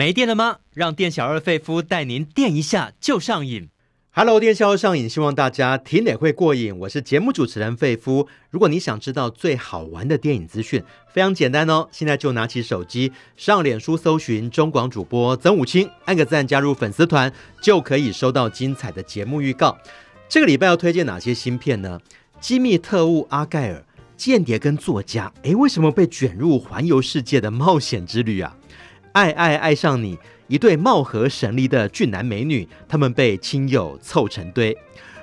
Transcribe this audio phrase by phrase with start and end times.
[0.00, 0.60] 没电了吗？
[0.72, 3.68] 让店小二费夫带您电一下就上瘾。
[4.12, 6.74] Hello，电小二上瘾，希望大家听得会过瘾。
[6.78, 8.26] 我是节目主持人费夫。
[8.48, 10.82] 如果你想知道最好玩的电影资讯，
[11.12, 17.30] 非常简单哦，现在就拿起手机上脸书搜寻中广主播曾武清，按个赞加入粉丝团，
[17.60, 19.76] 就可以收到精彩的节目预告。
[20.30, 22.00] 这个礼拜要推荐哪些新片呢？
[22.40, 23.84] 机密特务阿盖尔，
[24.16, 28.56] 间谍跟作家，诶，为什么被卷入环游世界的冒险之旅啊？
[29.12, 34.76] 爱爱爱上你，一对貌合神离的俊男美女，他们被亲友凑成堆。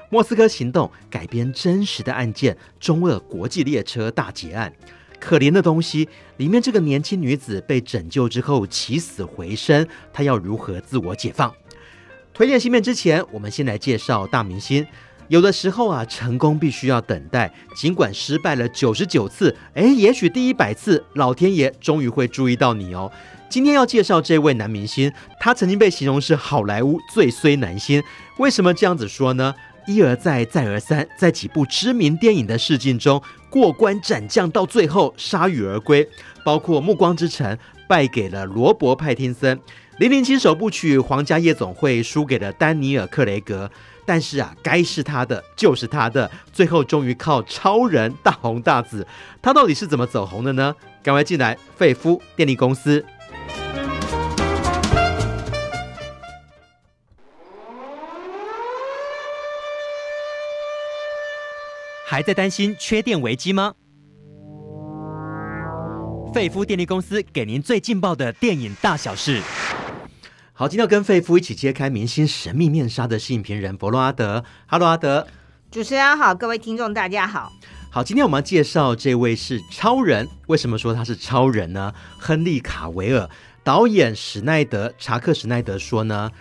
[0.09, 4.72] 莫斯科行动改编真实的案件，中俄国际列车大劫案。
[5.20, 11.54] 可怜的东西里面，这个年轻女子被拯救之后起死回生，她要如何自我解放？
[12.34, 14.86] 推荐新片之前，我们先来介绍大明星。
[15.28, 23.12] 有的时候啊，成功必须要等待，尽管失败了九十九次，哎，也许第一百次，老天爷终于会注意到你哦。
[23.50, 28.03] 今天要介绍这位男明星，他曾经被形容是好莱坞最衰男星。
[28.38, 29.53] 为什么这样子说呢？
[29.88, 36.08] 一而再，再而三，在几部知名电影的试镜中过关斩将，到最后铩羽而归。
[36.44, 37.56] 包括《暮光之城》
[37.88, 39.58] 败给了罗伯·派汀森，
[39.98, 43.72] 《零零七首部曲》《皇家夜总会》输给了丹尼尔·克雷格。
[44.06, 49.06] 但是啊，该是他的就是他的，最后终于靠超人大红大紫。
[49.42, 50.75] 他到底是怎么走红的呢？
[51.02, 53.03] 赶快进来，费夫电力公司。
[62.09, 63.73] 还在担心缺电危机吗？
[66.33, 69.41] 费夫电力公司给您最劲爆的电影大小事。
[70.53, 74.45] 好，今天要跟费夫一起揭开明星神秘面纱的是影评人伯洛阿德。
[74.67, 75.28] 哈喽，阿德。
[75.69, 77.52] 主持人好，各位听众大家好。
[77.91, 80.30] 好，今天我们要介绍这位是超人。
[80.47, 81.94] 为什么说他是超人呢？
[82.17, 83.30] 亨利·卡维尔
[83.66, 86.31] 导演史奈德查克·史奈德说呢。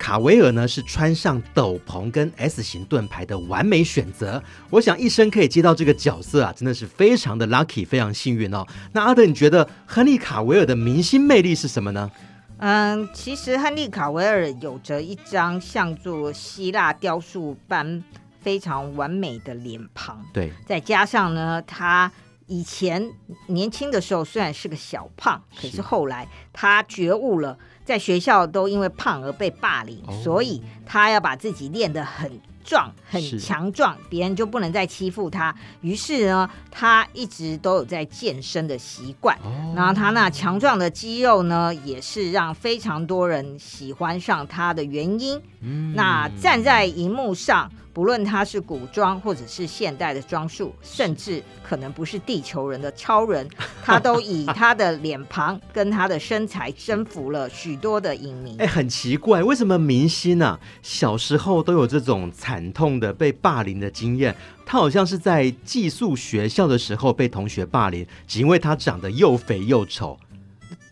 [0.00, 8.66] 卡维尔呢是穿上斗篷跟 S 型盾牌的完美选择，我想一生可以接到这个角色啊，真的是非常的 lucky，非常幸运哦。
[8.92, 12.10] 那阿德，你觉得亨利卡维尔的明星魅力是什么呢？
[12.56, 18.02] 嗯，其实亨利卡维尔有着一张像做希腊雕塑般
[18.40, 22.10] 非常完美的脸庞，对，再加上呢，他
[22.46, 23.06] 以前
[23.48, 27.58] 年轻的时候虽然是个小胖，可是后来他觉悟了。
[27.84, 32.30] 在学校都因为胖而被霸凌，哦、所以他要把自己练得很
[32.62, 35.54] 壮、很强壮，别人就不能再欺负他。
[35.80, 39.36] 于是呢，他一直都有在健身的习惯。
[39.42, 45.40] 哦、然后他那强壮的肌肉呢，也是让非常多人喜欢上他的原因。
[45.60, 47.70] 嗯、那站在荧幕上。
[47.92, 53.48] 不论他是古装或者是现代的装束，甚至可能不是地球人的超人，
[53.82, 58.56] 他都以 他的脸庞跟他的身材征服了许多的影迷。
[58.58, 64.36] 哎，很奇怪，为什么明星啊小时候都有这种惨痛的被霸凌的经验？
[64.64, 70.16] 他好像是在寄宿学校的时候被同学霸凌，只因为他长得又肥又丑。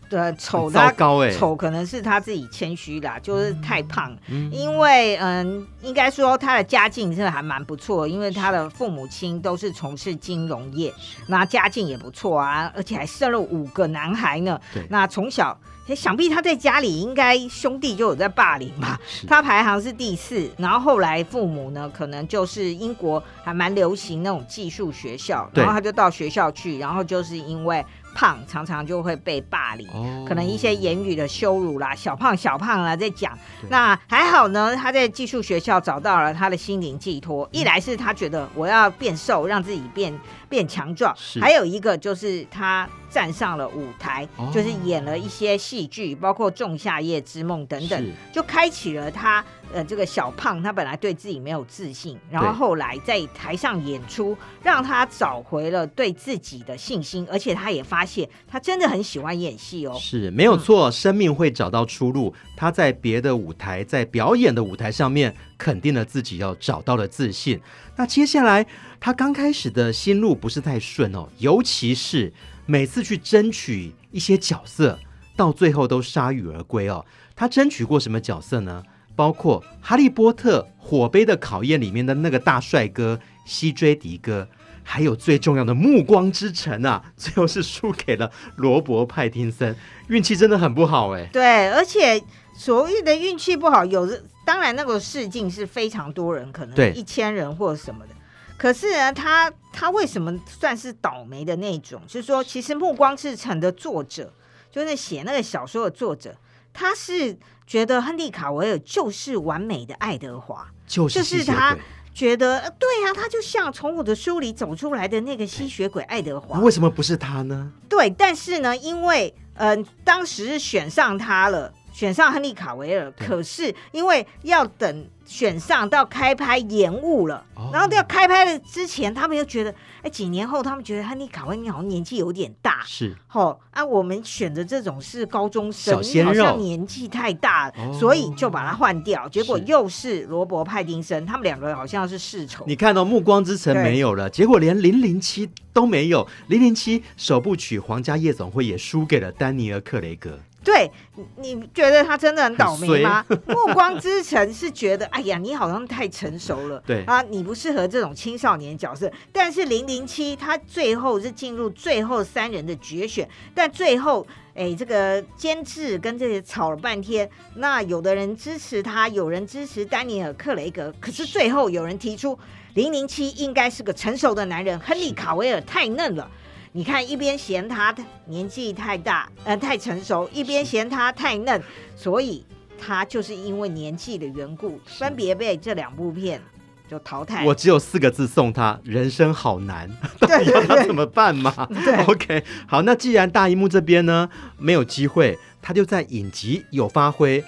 [0.09, 4.11] 对，丑他高哎，丑可能是他自己谦虚啦，就是太胖。
[4.27, 10.91] 嗯、因为嗯，应该说他的家境真的还蛮不错，因为他的父母亲都是从事金融业，
[11.27, 14.59] 那家境也不错啊，而且还生了五个男孩呢。
[14.73, 15.55] 对那从小，
[15.95, 18.99] 想必他在家里应该兄弟就有在霸凌吧？
[19.27, 27.85] 他排行是第四，然后后来父母呢，可能就是英国还蛮流行那种寄宿学校，然后他就到学校去，然后就是因为。
[28.13, 33.37] 胖常常就会被霸凌，哦、可能一些言语的羞辱啦，小胖小胖啦，在讲。
[33.69, 37.45] 那还好呢，他在寄宿学校找到了他的心灵寄托。
[37.45, 40.13] 嗯、一来是他觉得我要变瘦，让自己变
[40.47, 49.43] 变强壮；还有一个就是他站上了舞台，哦、就是演了一些戏剧，包括《仲夏夜之梦》等等，就开启了他。
[49.71, 59.95] 呃，这个小胖他本来对自己没有自信，然后后来在台上演出，让他找回了对自己的信心，而且他也发现他真的很喜欢演戏哦。
[59.99, 62.33] 是没有错，嗯、生命会找到出路。
[62.57, 67.61] 他在别的舞台，在表演的舞台上面，肯定了自己要找到了自信。
[67.95, 68.65] 那接下来
[68.99, 72.33] 他刚开始的心路不是太顺哦，尤其是
[72.65, 74.99] 每次去争取一些角色，
[75.35, 77.05] 到最后都铩羽而归哦。
[77.35, 78.83] 他争取过什么角色呢？
[79.15, 84.47] 包括《哈利波特：火杯的考验》里面的那个大帅哥西追迪哥，
[84.83, 89.75] 还有最重要的《暮光之城》啊， 最后是输给了罗伯·派汀森，
[90.07, 91.27] 运气真的很不好哎。
[91.33, 92.21] 对，而且
[92.53, 98.13] 所谓的运气不好，有的当然那个试镜是非常多人，可能一千人或者什么的。
[98.59, 102.01] 对可是呢，他他为什么算是倒霉的那种？
[102.05, 104.31] 就是说，其实《暮光之城》的作者，
[104.69, 106.35] 就是写那个小说的作者。
[106.73, 107.35] 他是
[107.65, 111.75] 觉得亨利卡维尔就是完美的爱德华，就是就是他
[112.13, 116.59] 觉得对呀、啊，他就像从我的书里走出来的那个吸血鬼爱德华。
[116.59, 117.71] 为什么不是他呢？
[117.87, 121.73] 对，但是呢，因为嗯、呃，当时选上他了。
[121.99, 135.93] 选上亨利卡维尔，可是因为要等选上到开拍延误了，哦、然后要开拍的之前，他们又觉得，哎，几年后他们觉得亨利卡维尔好像年纪有点大，是，哦，啊，我们选的这种是高中生，
[136.23, 139.27] 好像年纪太大，哦、所以就把他换掉。
[139.27, 142.63] 结果又是罗伯·派丁森，他们两个人好像是世仇。
[142.65, 150.39] 你看到、哦《暮光之城》没有了，结果连《零零七》都没有，《零零七》首部曲《皇家夜总会》也输给了丹尼尔·克雷格。
[150.63, 150.91] 对，
[151.37, 153.25] 你觉得他真的很倒霉吗？
[153.47, 159.11] 暮 光之城是觉得，哎呀，你好像太成熟了，对啊，你不适合这种青少年角色。
[159.31, 172.37] 但是零零七他最后是进入最后三人的决选，但最后，哎，这个监制跟这些吵了半天，那有的人支持他，有人支持丹尼尔·克雷格，可是最后有人提出
[172.73, 176.29] 零零七应该是个成熟的男人，亨利·卡维尔太嫩了。
[176.71, 177.93] 你看，一边嫌他
[178.25, 181.59] 年纪太大，呃，太成熟，一边嫌他太嫩，
[181.95, 182.45] 所以
[182.77, 186.39] 他就是因为年纪的缘故，分别被这两部片
[186.87, 187.43] 就淘汰。
[187.43, 189.89] 我只有四个字送他：人生好难，
[190.19, 191.67] 到底要他怎么办嘛？
[191.83, 194.29] 对， OK，好，那既然大荧幕这边呢
[194.59, 197.43] 没有机会，他就在影集有发挥，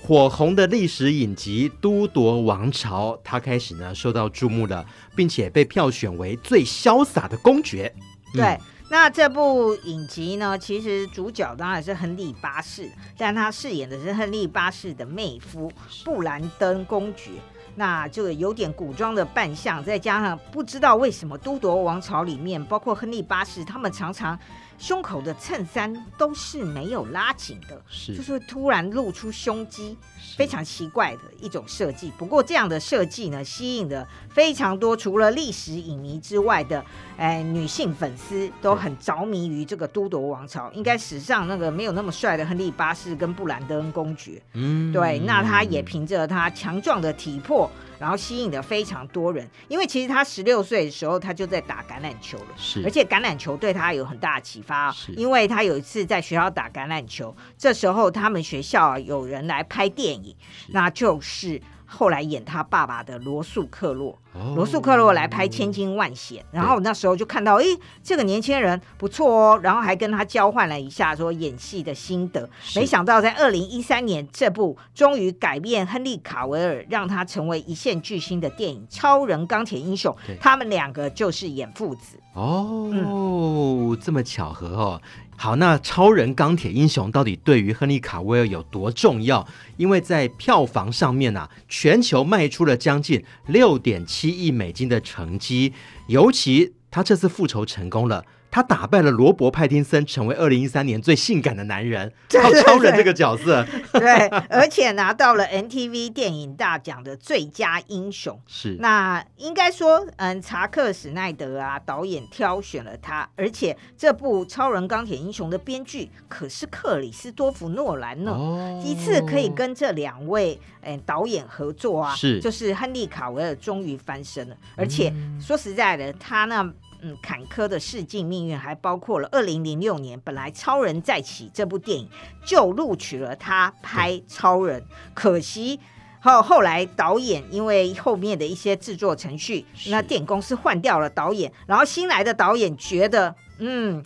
[0.00, 7.94] 火红的历史影集《都铎王朝》，他开始呢受到注目了，并且被票选为最潇洒的公爵。
[8.32, 15.70] 对，嗯、那这部影集呢，其实主角当然是亨利八世，但他饰演的是亨利八世的妹夫
[16.04, 17.30] 布兰登公爵。
[17.74, 24.38] 那这个有点古装的扮相，再加上不知道为什么《都铎王朝》里面，包括亨利八世，他们常常。
[24.82, 29.96] 胸口的衬衫都是没有拉紧的，是就是会突然露出胸肌，
[30.36, 32.10] 非常奇怪的一种设计。
[32.18, 36.84] 不过这样的设计呢，吸引了非常多除了历史影迷之外的，
[37.16, 40.68] 哎，女性粉丝都很着迷于这个都铎王朝。
[40.72, 47.70] 应该史上那个没有那么帅的亨利八世跟布兰登公爵，嗯，对，那他也凭着他强壮的体魄。
[48.02, 60.34] 然后吸引了非常多人，因为其实他十六岁的时候他就在打橄榄球了，是，而且橄榄球对他有很大的启发，是，因为他有一次在学校打橄榄球，这时候他们学校有人来拍电影，
[60.70, 61.62] 那就是。
[61.92, 67.64] 后来演他爸爸的罗素克洛，哦、罗素克洛来拍《千金万险》，然后那时候就看到，哎，
[68.02, 72.48] 这个年轻人不错哦，然后还跟他交换了一下说演戏的心得。
[72.74, 82.18] 没想到在二零一三年，这部终于改变亨利卡维尔，让他成为一线巨星的电影《超人钢铁英雄》，他们两个就是演父子。
[82.34, 85.02] 哦，嗯、这么巧合哦。
[85.36, 89.46] 好，那超人钢铁英雄到底对于亨利卡维尔有多重要？
[89.76, 95.72] 因为在票房上面啊，全球卖出了将近六点七亿美金的成绩，
[96.06, 98.24] 尤其他这次复仇成功了。
[98.52, 103.66] 他打败了罗伯·派丁森，成为二零一三年最性感的男人， 超超人这个角色。
[103.94, 108.38] 对，而且拿到了 NTV 电影大奖的最佳英雄。
[108.46, 118.32] 是，那应该说，嗯，查克·史奈德啊，导演挑选了他，而且这部《超人钢铁英雄》的编剧可是克里斯多弗·诺兰呢。
[118.32, 124.56] 哦，一次可以跟这两位嗯导演合作啊，是，就是亨利·卡维尔终于翻身了。
[124.76, 126.70] 而且、嗯、说实在的，他那。
[127.02, 132.08] 嗯，坎坷的世纪命运还包括了二零零六年，本来《超人再起》这部电影
[132.44, 135.80] 就录取了他拍超人，可惜
[136.20, 144.04] 后后来导演因为后面的一些制作程序，那电影公司换掉了导演，然后新来的导演觉得，嗯。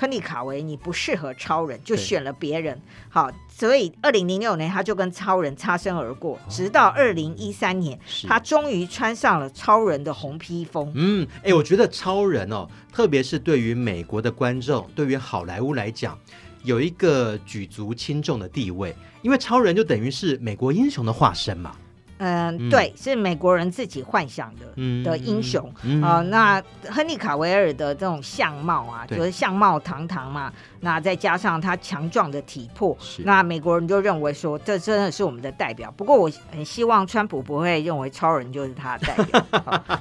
[0.00, 2.80] 亨利·卡维，你不适合超人，就选了别人。
[3.08, 10.92] 好，所以二零零六年他就跟超人擦身而过，直到二零一三年，他终于穿上了超人的红披风。
[10.94, 16.16] 嗯，哎、欸，我觉得超人哦，特别是对于美国的观众，对于好莱坞来讲，
[16.62, 21.74] 有一个举足轻重的地位，因为超人就等于是美国英雄的化身嘛。
[22.18, 26.22] 嗯，对，是美国人自己幻想的、嗯、的英雄啊、嗯呃。
[26.24, 30.52] 那亨利卡维尔的这种相貌啊，就是相貌堂堂嘛。
[30.80, 35.92] 那再加上他强壮的体魄，那美国人就认为说，这真的是我们的代表。
[35.96, 39.44] 不过我很希望川普不会认为超人就是他的代表。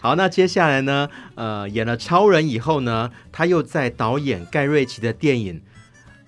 [0.00, 1.08] 好，好，那接下来呢？
[1.34, 5.54] 呃，演了超人以后呢，他又在导演盖瑞奇的电影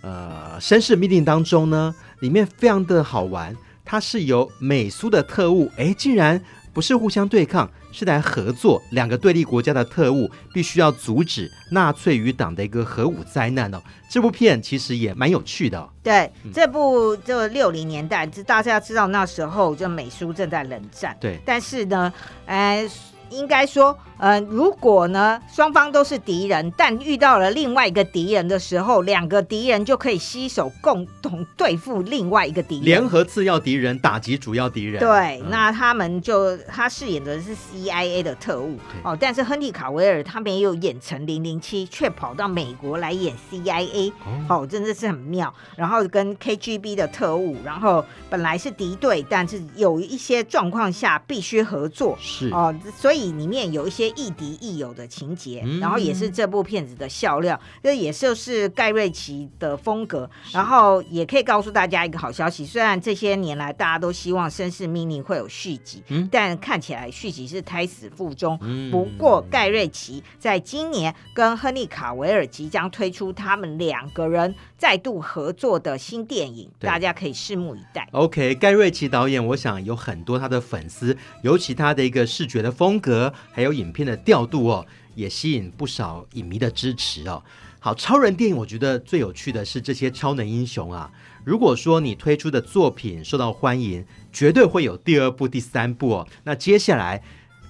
[0.09, 3.55] 《呃绅士密令》当中呢，里面非常的好玩。
[3.87, 6.38] 他是由美苏的特务，哎，竟然
[6.75, 8.83] 不是互相对抗，是来合作。
[8.90, 13.81] 两个对立国家的特务必须要阻止纳粹与党的一个核武灾难哦。
[14.11, 15.88] 这部片其实也蛮有趣的哦。
[16.02, 21.16] 对，这部就六零年代，就大家知道那时候就美苏正在冷战。
[21.21, 22.12] 对，但是呢，
[22.45, 22.87] 哎。
[23.28, 35.01] 应该说，呃，如果呢双方都是敌人，但遇到了另外一个敌人的时候，两个敌人就可以携手共同对付另外一个敌人，联合次要敌人打击主要敌人。
[35.01, 38.79] 对，嗯、那他们就他饰演的是 CIA 的特务。
[39.03, 44.13] 哦，但是亨利卡维尔他没有演成零零七，却跑到美国来演 CIA，
[44.49, 45.53] 哦，哦，真的是很妙。
[45.75, 52.49] 然后跟 KGB 的特务，然后本来是敌对，但是有一些状况下必须合作，是。
[52.51, 53.17] 哦，所以。
[53.17, 60.31] 所以里面有一些亦敌亦友的情节，嗯、然后也是这部片子的笑料，这也就是盖瑞奇的风格。
[60.53, 68.59] 然后也可以告诉大家一个好消息，虽然这些年来大家都希望《绅士命令》会有续集，嗯、但看起来续集是胎死腹中。
[68.61, 78.07] 嗯、不过盖瑞奇在今年跟亨利卡维尔即将推出他们两个人再度合作的新电影，大家可以拭目以待。
[78.13, 83.07] OK，盖瑞奇导演，我想有很多他的粉丝，尤其他的一个视觉的风格。
[83.07, 87.43] 格还有影片的调度哦，也吸引不少影迷的支持哦。
[87.81, 91.11] 好，超人电影我觉得最有趣的是这些超能英雄啊。
[91.45, 96.29] 如果说你推出的作品受到欢迎，绝对会有第二部、第三部哦。
[96.45, 97.23] 那接下来，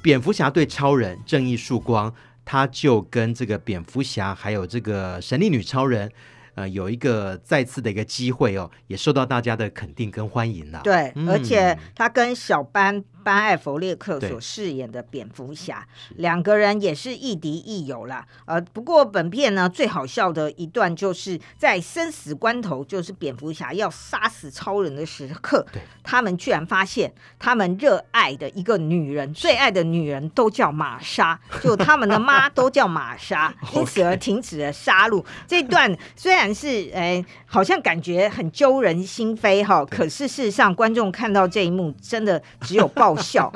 [0.02, 2.12] 蝙蝠侠对超人正义曙光，
[2.44, 6.10] 他就跟这个蝙蝠侠还有这个神力女超人。
[6.54, 10.80] 呃，有一个再次的一个机会哦，也受到大家的肯定跟欢迎了。
[10.82, 18.24] 对，嗯、而且他跟小班班艾弗列克所饰演的蝙蝠侠，两个人也是亦敌亦友啦。
[18.44, 25.66] 呃，不过本片呢，最好笑的一段就是在生死关头，就是蝙蝠侠要杀死超人的时刻，
[26.02, 35.24] 他们居然发现他们热爱的一个女人，最爱的女人都叫玛莎，就他们的妈都叫玛莎， 因此而停止了杀戮。
[35.46, 36.46] 这段虽然。
[36.54, 39.84] 是，哎，好像感觉很揪人心扉哈。
[39.84, 43.52] 可是事实上，观众看到这一幕，真的只有爆笑。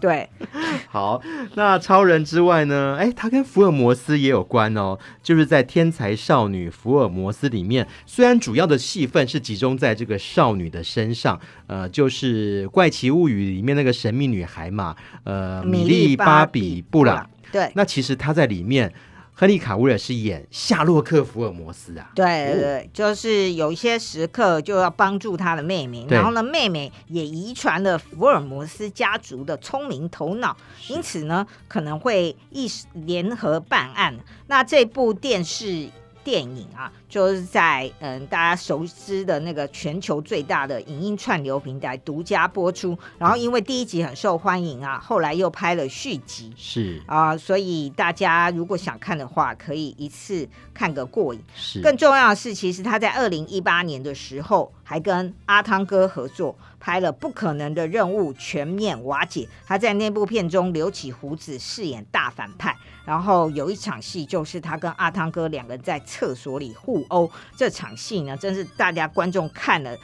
[0.00, 0.28] 对，
[0.88, 1.20] 好，
[1.54, 2.96] 那超人之外呢？
[2.98, 4.98] 哎，他跟福尔摩斯也有关哦。
[5.22, 17.28] 就是在《天才少女福尔摩斯》里面，虽然主要的戏份是集中在这个少女的身上，呃，就是《怪奇物语》里面那个神秘女孩嘛，呃，米莉·巴比·布朗。
[17.52, 18.92] 对，那其实她在里面。
[19.40, 30.54] 亨利卡维尔是演夏洛克福尔摩斯啊，对对对，就是有一些时刻就要帮助他的妹妹，然后呢，妹妹也遗传了福尔摩斯家族的聪明头脑，
[30.88, 34.14] 因此呢，可能会一起联合办案。
[34.48, 35.88] 那这部电视。
[36.30, 42.96] 电影啊，就是在嗯，大家熟知的那个全球最大的影音串流平台独家播出。
[43.18, 51.42] 然后因为第一集很受欢迎啊，后来又拍了续集，是啊，所以大家如果想看的话，可以一次看个过瘾。
[51.56, 62.76] 是，更重要的是，其实他在二零一八年的时候还跟阿汤哥合作拍了《不可能的任务：全面瓦解》，他在那部片中留起胡子饰演大反派。
[63.04, 67.30] 然后有一场戏，就是他跟阿汤哥两个人在厕所里互殴。
[67.56, 69.96] 这场戏呢，真是大家观众看了，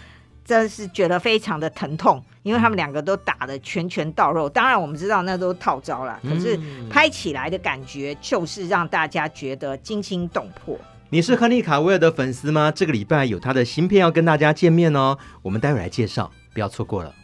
[0.44, 4.48] 真是觉得非常的疼痛，因为他们两个都打的拳拳到肉。
[4.48, 6.56] 当然，我们知道那都是套招了，可是
[6.88, 10.78] 拍起来的感觉就是让大家觉得惊心动魄。
[11.16, 12.70] 你是亨利卡维尔的粉丝吗？
[12.70, 17.14] 这个礼拜有他的新片要跟大家见面哦，我们待会来介绍，不要错过了。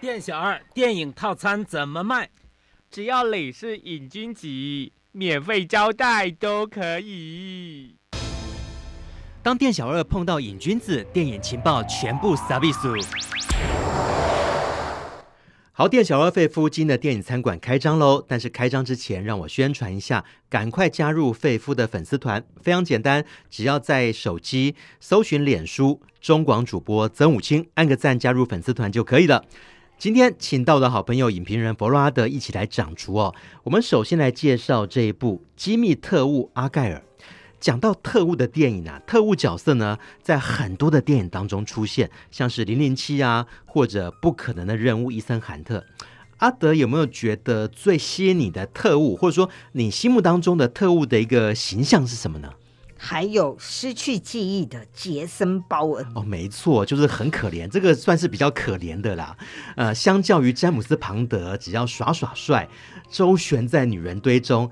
[0.00, 2.30] 店小二，电影套餐怎么卖？
[2.88, 4.46] 只要你是瘾君子，
[5.10, 7.96] 免费招待都可以。
[9.42, 12.94] 当店小二碰到瘾君子，电影情报全部撒比苏。
[15.74, 18.22] 好，店小二费夫今的电影餐馆开张喽！
[18.28, 29.46] 但是开张之前，让我宣传一下，赶快加入费夫的粉丝团，非常简单，只要在手机搜寻脸书中广主播曾武清，按个赞加入粉丝团就可以了。
[29.96, 33.34] 今天请到的好朋友影评人弗洛阿德一起来掌厨哦。
[33.62, 36.98] 我们首先来介绍这一部《机密特务阿盖尔》。
[37.62, 45.84] 讲到特务的电影啊，特务角色呢，在很多的电影当中出现，像是《零零七》啊，或者《不可能的任务》伊森罕特。
[46.38, 52.52] 阿德有没有觉得最吸引你的特务，或者说你心目当中的特务的一个形象是什么呢？
[53.04, 59.36] 还有失去记忆的杰森·鲍恩哦，没错，就是很可怜，这个算是比较可怜的啦。
[59.76, 62.68] 呃，相较于詹姆斯·庞德，只要耍耍帅，
[63.08, 64.70] 周旋在女人堆中，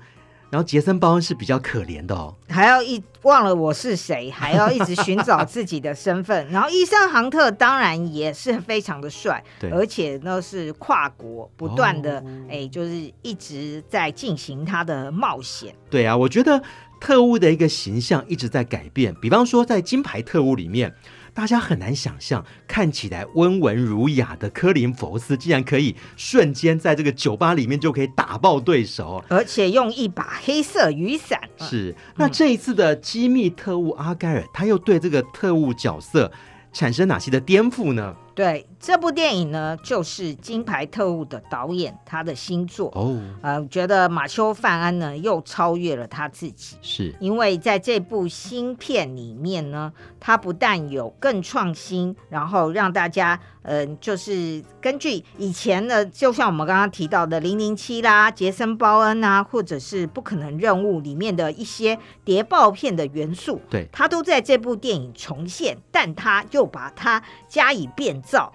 [0.51, 6.45] 然后杰森·鲍恩是比较可怜的哦，还要一忘了我是谁，还要一直寻找自己的身份。
[6.51, 15.73] 然后伊森·杭特当然也是非常的帅，对，而且呢是跨国不断的，哎、哦，就是一直在进行他的冒险。
[15.89, 16.61] 对啊，我觉得
[17.01, 19.13] 特务的一个形象一直在改变。
[19.19, 20.95] 比方说，在《金牌特务》里面。
[21.33, 31.39] 大家很难想象，看起来温文儒雅的科林·佛斯，竟然可以瞬间在这个酒吧里面就可以打爆对手，而且用一把黑色雨伞。
[31.57, 36.29] 是，那这一次的机密特务阿盖尔，他又对这个特务角色
[36.73, 38.13] 产生哪些的颠覆呢？
[38.33, 42.89] 对这部电影呢，就是《金牌特务》的导演他的新作。
[42.95, 43.19] 哦。
[43.41, 47.15] 呃，觉得马修·范安呢又超越了他自己，是。
[47.19, 68.51] 因为在这部新片里面呢，他不但有更创新，然后让大家呃，就是根据以前的，就像我们刚刚提到的《零零七》啦、杰森·鲍恩啊，或者是《不可能任务》里面的一些谍报片的元素，对，他都在这部电影重现，但他又把它加以变造，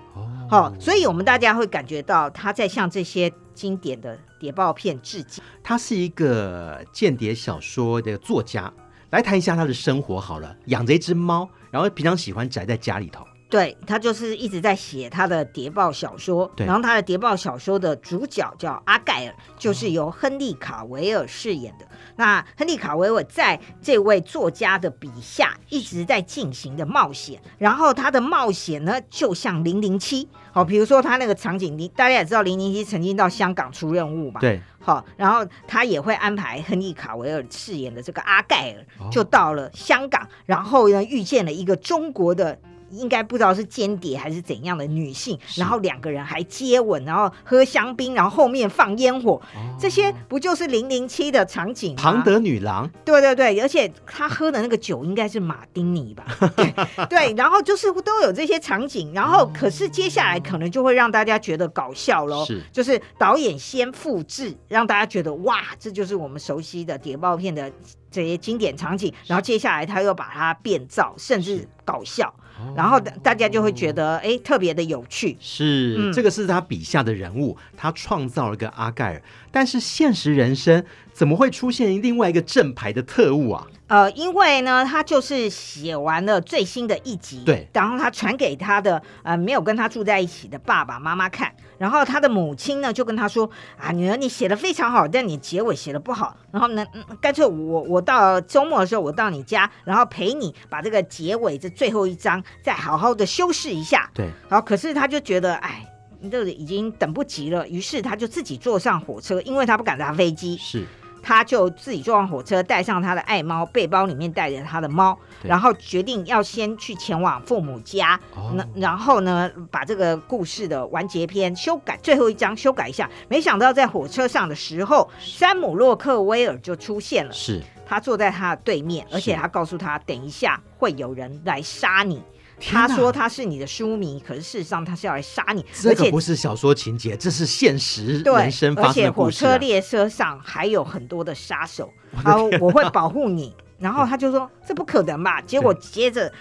[0.48, 5.42] 好、哦，所以我们大家会感觉到他在向这些经典的谍报片致敬。
[5.62, 8.72] 他是一个间谍小说的作家，
[9.10, 10.56] 来谈一下他的生活好了。
[10.66, 13.24] 养着一只猫，然后平常喜欢宅在家里头。
[13.48, 21.86] 对，他就是一直在写他的谍报小说，然后他的谍报小说的主角叫阿盖尔，就是由亨利卡维尔饰演的。
[22.16, 34.40] 那亨利卡维尔在这位作家的笔下一直在进行的冒险，然后他的冒险呢，就像零零七，好，比如说他那个场景，你大家也知道零零七曾经到香港出任务嘛？
[34.40, 42.58] 对，好，然后他也会安排亨利卡维尔饰演的这个阿盖尔，就到了香港，然后呢遇见了一个中国的。
[42.96, 52.02] 应该不知道是间谍还是怎样的女性，然后两个人还接吻，然后喝香槟，然后后面放烟火，哦、这些不就是零零七的场景吗？
[52.02, 56.24] 庞德女郎，对对对，而且他喝的那个酒应该是马丁尼吧？
[56.56, 67.70] 对，对，然后就是都有这些场景，然后可是接下来可能就会让大家觉得搞笑喽，是，就是导演先复制，让大家觉得哇，这就是我们熟悉的谍报片的
[68.10, 72.32] 这些经典场景，然后接下来他又把它变造，甚至搞笑。
[72.74, 75.36] 然后大家就会觉得，哎，特别的有趣。
[75.40, 79.22] 是，嗯、这个是他笔下的人物，他创造了个阿盖尔。
[79.56, 83.66] 但是现实人生怎么会出现另外一个正牌的特务啊？
[83.86, 105.82] 呃，因为呢，他就是写完了最新的一集，对，然后他传给他的呃没有跟他住在一起的爸爸妈妈看，然后他的母亲呢就跟他说啊，女儿你写的非常好，但你结尾写的不好，然后呢，嗯、干脆我我到周末的时候我到你家，然后陪你把这个结尾这最后一章再好好的修饰一下，对，然后可是他就觉得哎，
[106.30, 110.86] 这个已经等不及了，于是他就自己坐上火车，因为他不敢搭飞机，是。
[111.22, 118.20] 他就自己坐上火车，带上他的爱猫，背包里面带着他的猫，然后决定要先去前往父母家。
[118.54, 123.10] 那、哦、然后呢，把这个故事的完结篇修改，最后一章修改一下。
[123.28, 127.32] 没想到在火车上的时候，山姆洛克威尔就出现了。
[127.32, 132.22] 是，他坐在他的对面，而且他告诉他，等一下会有人来杀你。
[132.60, 139.48] 他说他是你的书迷，可是事实上他是要来杀你，这个不是小说情节，这是现实人生发生的故事啊。
[139.48, 141.92] 而且火车列车上还有很多的杀手，
[142.24, 143.54] 然后我会保护你。
[143.78, 145.38] 然后他就说这不可能吧？
[145.42, 146.32] 结果接着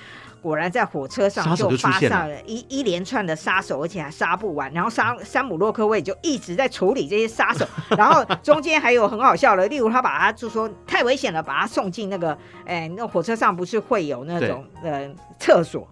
[0.41, 4.71] 果然在火车上就发生了一一连串的杀手，而且还杀不完。
[4.71, 15.86] 然后山山姆洛克威就一直在处理这些杀手， 然后中间还有很好笑的，例如他把他就说太危险了，把他送进那个哎，那火车上不是会有那种呃厕所。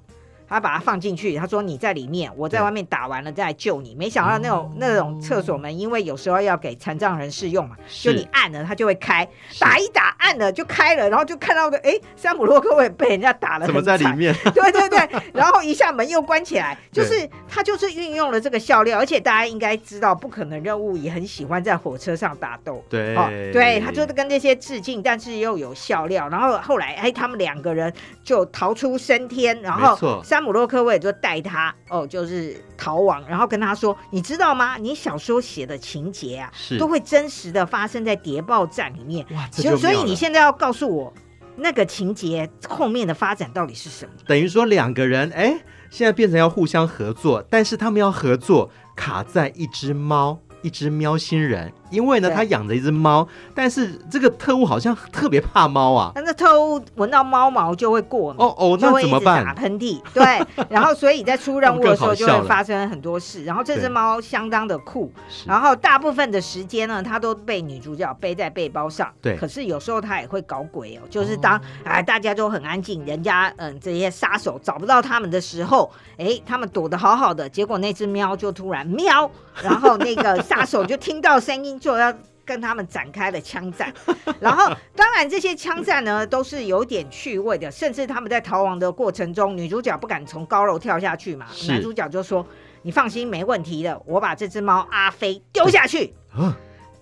[0.54, 3.96] 他把它放进去，他说你在里面，我在外面打完了再来救你。
[3.96, 9.28] 没想到那种那种厕所门，因为有时候要给残障人士用嘛，就你按了它就会开，
[9.60, 14.32] 打一打按了就开了，然后就看到个哎，山姆洛克威尔被人家打了，怎么在里面？
[14.54, 27.92] 对对对，然后一下门又关起来，就是他就是运用了这个笑料，而且大家应该知道，不可能任务也很喜欢在火车上打斗，对，哦，对，他就是跟这些致敬，但是又有笑料，然后后来哎，他们两个人
[28.24, 30.43] 就逃出升天，然后山。
[30.44, 34.76] 姆洛克威尔就带他哦，就是逃亡，然后跟他说：“你知道吗？
[34.78, 39.26] 你小说写的情节啊，都会真实的发生在谍报站里面。
[39.32, 41.14] 哇，所所以你现在要告诉我，
[41.56, 44.12] 那个情节后面的发展到底是什么？
[44.28, 45.56] 等于说两个人哎，
[45.90, 56.12] 现在变成要互相合作，但是他们要合作卡在一只猫、一只喵星人、因为呢，他养着一只猫，但是这个特务好像特别怕猫啊。
[56.34, 59.46] 那特务闻到猫毛就会过敏，哦哦，那怎么办？
[59.46, 63.44] 打喷嚏，对， 然后所以在出任务的时候就会发生很多事。
[63.44, 65.12] 然后这只猫相当的酷，
[65.46, 69.14] 然后大部分的时间呢，它都被女主角背在背包上。
[69.22, 79.30] 对，可是有时候它也会搞鬼哦，就是当哎大家都很安静，人家嗯这些杀手找不到他们的时候，哎，他们躲得好好的，结果那只喵就突然喵，
[79.62, 82.12] 然后那个杀手就听到声音就要。
[82.46, 83.94] 跟他们展开了枪战，
[84.40, 92.46] 然后当然这些枪战呢都是有点趣味的，甚至他们在逃亡的过程中，女主角不敢从高楼跳下去嘛，男主角就说
[92.84, 96.14] ：“你放心，没问题的，我把这只猫阿飞丢下去。”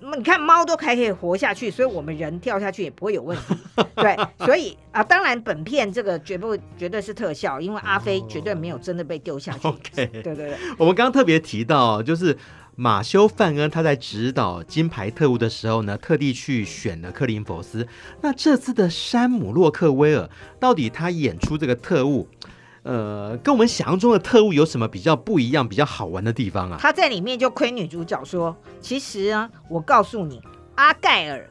[0.04, 3.56] 那你看猫都还可以活下去，所以我们人跳下去也不会有问题。
[3.96, 9.68] 对，所以啊，当然本片这个绝不绝对是特效，因为阿飞绝对没有真的被丢下去。
[9.68, 12.38] OK，对对对，我们刚刚特别提到就是。
[12.76, 17.88] 马修·范恩他在指导《金牌特务》的时候呢，特地去选了克林佛斯。
[18.22, 20.30] 那这次的山姆·洛克威尔，
[20.60, 22.28] 到底他演出这个特务，
[22.84, 26.78] 呃，跟我们想象中的特务有什么比较不一样、比较好玩的地方啊？
[26.80, 30.42] 他在里面就亏女主角说：“其实啊，我告诉你，
[30.76, 31.48] 阿盖尔。”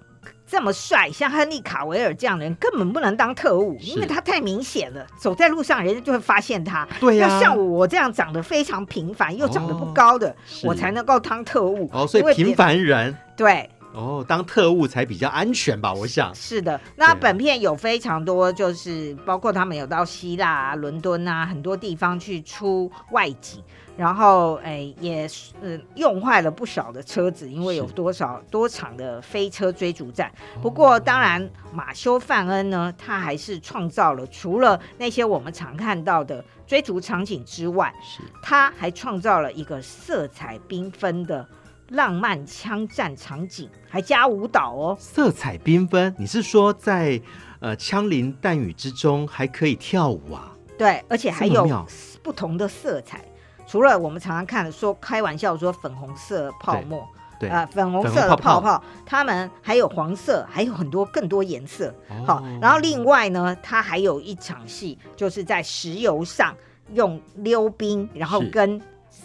[0.50, 6.86] 这么帅，像亨利·卡维尔这样的人根本不能当特务，因为他太明显了，走在路上人家就会发现他。
[6.98, 10.34] 对呀、啊，像我这样长得非常平凡又长得不高的，哦、
[10.64, 11.88] 我才能够当特务。
[11.92, 15.92] 哦，所以平凡人对哦，当特务才比较安全吧？
[15.92, 16.80] 我想是的。
[16.96, 23.62] 那本片有非常多，就是包括他们有到希腊啊、伦敦啊很多地方去出外景。
[23.96, 25.52] 然后，哎，也是
[25.94, 30.32] 用坏了不少的车子，因为有多少多场的飞车追逐战。
[30.62, 41.46] 不过，当然，马修·范恩呢，他还是创造了除了那些我们常看到的追逐场景之外，是他还创造了一个色彩缤纷的
[41.90, 44.96] 浪漫枪战场景，还加舞蹈哦。
[44.98, 47.20] 色彩缤纷，你是说在
[47.58, 50.52] 呃枪林弹雨之中还可以跳舞啊？
[50.78, 51.86] 对，而且还有
[52.22, 53.24] 不同的色彩。
[53.66, 57.06] 除了我们常常看的说开玩笑说粉红色泡沫，
[57.38, 61.94] 对，啊呃，粉红色的泡泡，他们还有黄色，还有很多更多颜色。
[62.08, 66.54] 哦、好，然后另外呢，它还有一场戏，就是在石油上
[66.94, 68.80] 用溜冰，然后跟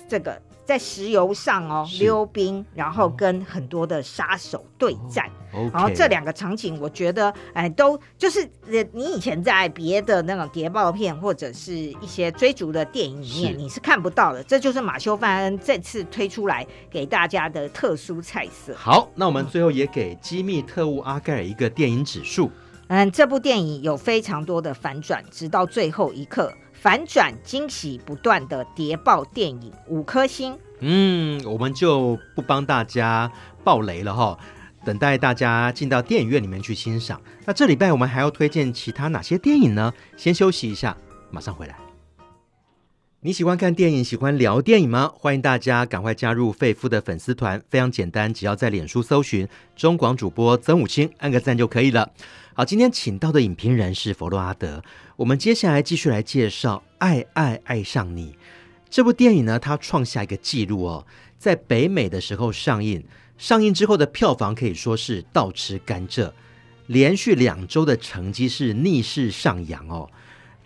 [0.10, 0.42] 这个。
[0.66, 8.50] 在石油上哦溜冰，然后跟很多的杀手对战，哦 okay、然后这两个场景，我觉得哎，都就是
[8.92, 18.74] 你以前在别的那种谍报片或者是一些追逐的电影里面你是看不到的，这就是马修·范恩这次推出来给大家的特殊菜色。
[18.76, 22.50] 好，那我们最后也给《机密特务阿盖尔》一个电影指数。
[22.88, 26.52] 嗯，这部电影有非常多的反转，直到最后一刻。
[26.86, 30.56] 反转惊喜不断的谍报电影，五颗星。
[30.82, 33.32] 嗯，我们就不帮大家
[33.64, 34.38] 爆雷了哈，
[34.86, 37.20] 等待大家进到电影院里面去欣赏。
[37.44, 39.92] 那这礼拜我们还要推荐其他哪些电影呢？
[40.16, 40.96] 先休息一下，
[41.32, 41.76] 马上回来。
[43.22, 45.12] 你喜欢看电影，喜欢聊电影吗？
[45.18, 52.12] 欢迎大家赶快加入费夫的粉丝团，非常简单，只要在脸书搜寻中广主播曾武清，按个赞就可以了。
[52.58, 54.82] 好，今天请到的影评人是佛洛阿德。
[55.18, 58.32] 我们接下来继续来介绍《爱爱爱上你》
[58.90, 61.06] 这部电影呢，它创下一个纪录哦，
[61.38, 63.04] 在北美的时候上映，
[63.38, 66.32] 上映之后的票房可以说是倒吃甘蔗，
[66.88, 70.10] 连续两周的成绩是逆势上扬哦。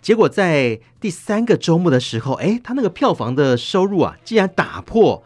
[0.00, 5.24] 结果在第三个周末的时候，诶，它那个票房的收入啊，竟然打破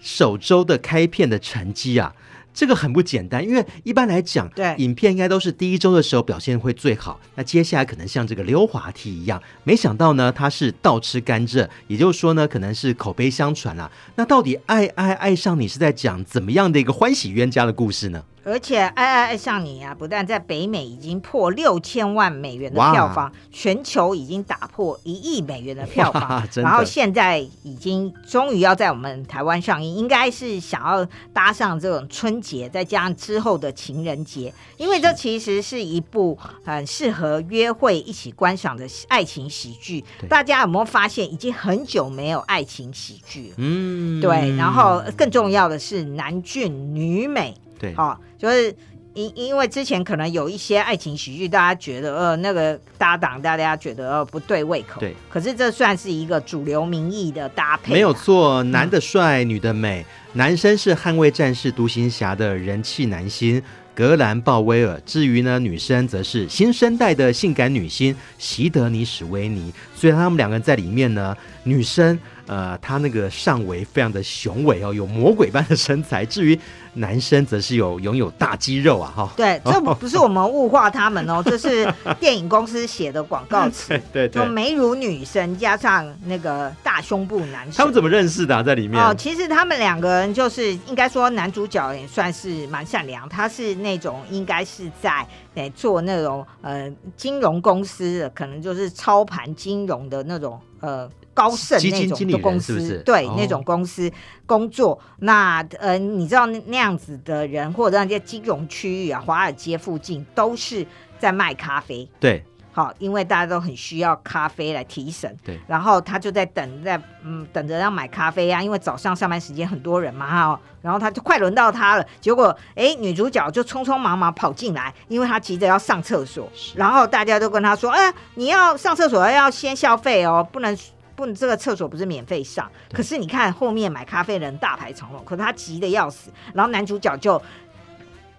[0.00, 2.16] 首周的开片的成绩啊！
[2.52, 13.90] 这个很不简单，因为一般来讲，对影片应该都是第一周的时候表现会最好，那接下来可能像这个溜滑梯一样，没想到呢，它是倒吃甘蔗，也就是说呢，可能是口碑相传啦。
[14.16, 18.24] 那到底爱爱爱上你是在讲怎么样的一个欢喜冤家的故事呢？
[18.42, 40.02] 而且《爱爱爱上你》啊，不但在北美已经破六千万美元的票房，全球已经打破一亿美元的票房，然后现在已经终于要在我们台湾上映，应该是想要搭上这种春节，再加上之后的情人节，因为这其实是一部很适合约会一起观赏的爱情喜剧。
[40.28, 43.52] 大家有没有发现，已经很久没有爱情喜剧？
[43.58, 44.56] 嗯，对。
[44.56, 47.54] 然后更重要的是，男俊女美。
[47.80, 48.72] 对，好、哦，就是
[49.14, 55.00] 因因为之前可能有一些爱情喜剧，大家觉得呃那个搭档，大家觉得呃不对胃口。
[55.00, 58.62] 对，可是这算是一个主流民意的搭配，没有错。
[58.64, 63.60] 男的帅，嗯、女的美，男生是捍卫战士独行侠的人气男星
[63.94, 69.72] 格兰鲍威尔，至于呢女生则是新生代的性感女星席德尼史威尼。
[70.00, 72.18] 所以他们两个人在里面呢，女生。
[72.46, 76.24] 呃，她那个上围非常的雄伟哦，有魔鬼般的身材。
[76.24, 76.58] 至于
[76.94, 79.30] 男生，则是有拥有大肌肉啊，哈、哦。
[79.36, 83.90] 对，这 不是我们物化他们哦，这是电影公司写的广告词。
[84.12, 87.74] 对对对，就美如女神加上那个大胸部男生。
[87.76, 88.64] 他们怎么认识的、啊？
[88.64, 89.00] 在里面？
[89.00, 101.10] 哦，其实他们两个人就是应该说男主角也算是蛮善良，他是那种应该是在诶做那种呃金融公司的，可能就是操盘金融的那种呃。
[101.32, 104.10] 高盛那种的公司，是是对、哦、那种公司
[104.44, 110.84] 工作，那呃，你知道那样子的人，或者那些金融区域啊，华尔街附近都是
[111.18, 112.06] 在卖咖啡。
[112.18, 115.36] 对，好，因为大家都很需要咖啡来提神。
[115.44, 130.76] 对，然后他就在等，在嗯等着要买咖啡啊，因为早上上班时间很多人嘛哈，然后他就快轮到他了，结果哎，女主角就匆匆忙忙跑进来，因为她急着要上厕所，然后大家都跟她说，哎，你要上厕所要先消费哦，不能。
[131.16, 137.42] 不，这个厕所不是免费上，可是你看后面买咖啡的人大排长龙，可是他急得要死，然后男主角就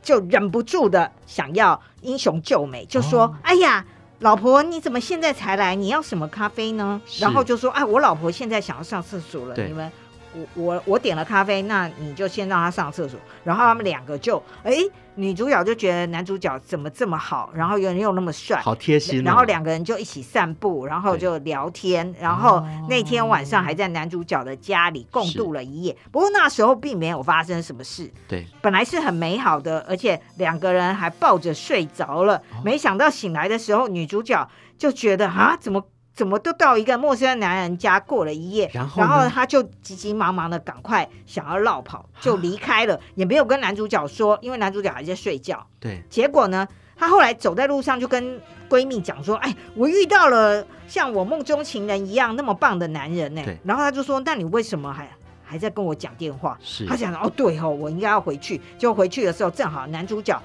[0.02, 3.86] 就忍不住的想要英雄救美，就说：“哦、哎呀，
[4.22, 5.76] 老婆，你怎么现在才来？
[5.76, 9.92] 你要什么咖啡呢？”然后就说：“哎，我老婆现在想要上厕所了，你们。”
[10.34, 19.24] 我我我点了咖啡，那你就先让他上厕所，然后他们两个就哎、欸，女主角就觉得男主角怎么这么好，然后又又那么帅，好贴心、哦。
[19.26, 25.96] 然后两个人就一起散步，然后就聊天，然后那天晚上还在男主角的家里共度了一夜。
[26.12, 32.42] 不过那时候并没有发生什么事，对，本来是很美好的，而且两个人还抱着睡着了。
[32.64, 35.84] 没想到醒来的时候，女主角就觉得啊，怎么？
[36.14, 45.66] 怎么都到一个陌生的男人家过了一夜，然后，然后他就急急忙忙的赶快想要绕跑，就离开了，也没有跟男主角说，因为男主角还在睡觉。
[45.80, 55.10] 对，结果呢，他后来走在路上就跟闺蜜讲说：“哎，我遇到了像我梦中情人一样那么棒的男人呢。”然后他就说：“那你为什么还
[55.44, 58.60] 还在跟我讲电话？”是他想哦，对哦，我应该要回去。
[58.78, 60.42] 就回去的时候，正好男主角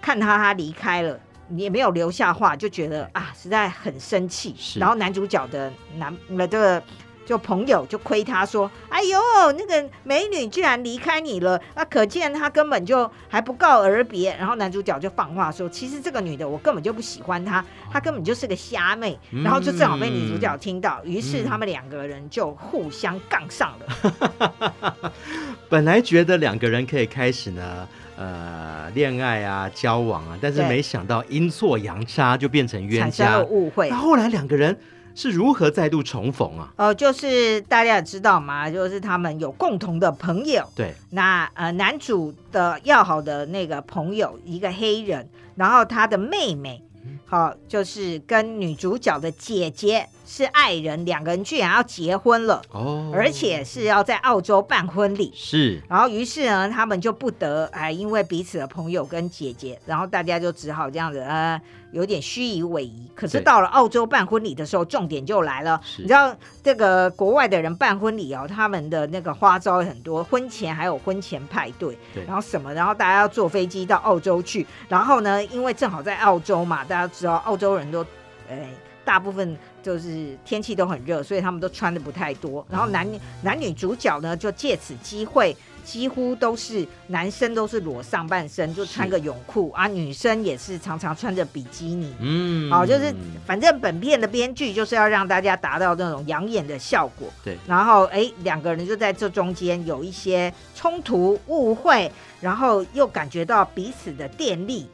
[0.00, 1.18] 看他他离开了。
[1.50, 4.54] 你也没有留下话，就觉得啊，实在很生气。
[4.78, 6.82] 然后男主角的男那这个
[7.26, 9.18] 就朋友就亏他说：“哎呦，
[9.52, 19.16] 那个美女居然离开你了，那可见他根本就还不告而别。”然后男主角就放话说：“其实这个女的我根本就不喜欢她，她根本就是个虾妹。
[19.30, 25.12] 嗯”然后就正好被女主角听到，于是他们两个人就互相杠上了。
[25.68, 27.86] 本来觉得两个人可以开始呢。
[28.20, 33.88] 呃，恋爱啊，交往啊，但是没想到阴错阳差就变成冤家，误会。
[33.88, 34.78] 那后来两个人
[35.14, 36.70] 是如何再度重逢啊？
[36.76, 40.62] 哦、呃，就是大家也知道嘛，就是他们有共同的朋友。
[40.76, 46.82] 对，那呃，男主的要好的那个朋友一个黑人，然后他的妹妹，
[47.24, 50.06] 好、呃，就是跟女主角的姐姐。
[50.32, 55.32] 是爱人，两个人居然要结婚了哦，而且是要在澳洲办婚礼。
[55.34, 62.92] 是，然后于是呢，他们就不得哎，因为彼此的朋友跟姐姐，然后大家就只好这样子呃，有点虚以委蛇。
[63.16, 65.80] 可是到了澳洲办婚礼的时候，重点就来了。
[65.98, 78.06] 你知道这个国外的人办婚礼哦，他们的那个花招很多，婚前还有婚前派对，对，然后什么，然后大家要坐飞机到澳洲去，然后呢，因为正好在澳洲嘛，大家知道澳洲人都
[78.48, 78.70] 哎。
[79.10, 82.64] 大部分就是天气都很热，所以他们都穿的不太多。
[82.70, 92.14] 然后男女男女主角呢，就借此机会，几乎都是男生都是裸上半身，就穿个泳裤啊，女生也是常常穿着比基尼。
[92.20, 93.12] 嗯，好，就是
[93.44, 97.26] 反正本片的编剧就是要让大家达到那种养眼的效果。
[97.42, 102.08] 对，然后哎，两个人就在这中间有一些冲突、误会，
[102.40, 104.88] 然后又感觉到彼此的电力。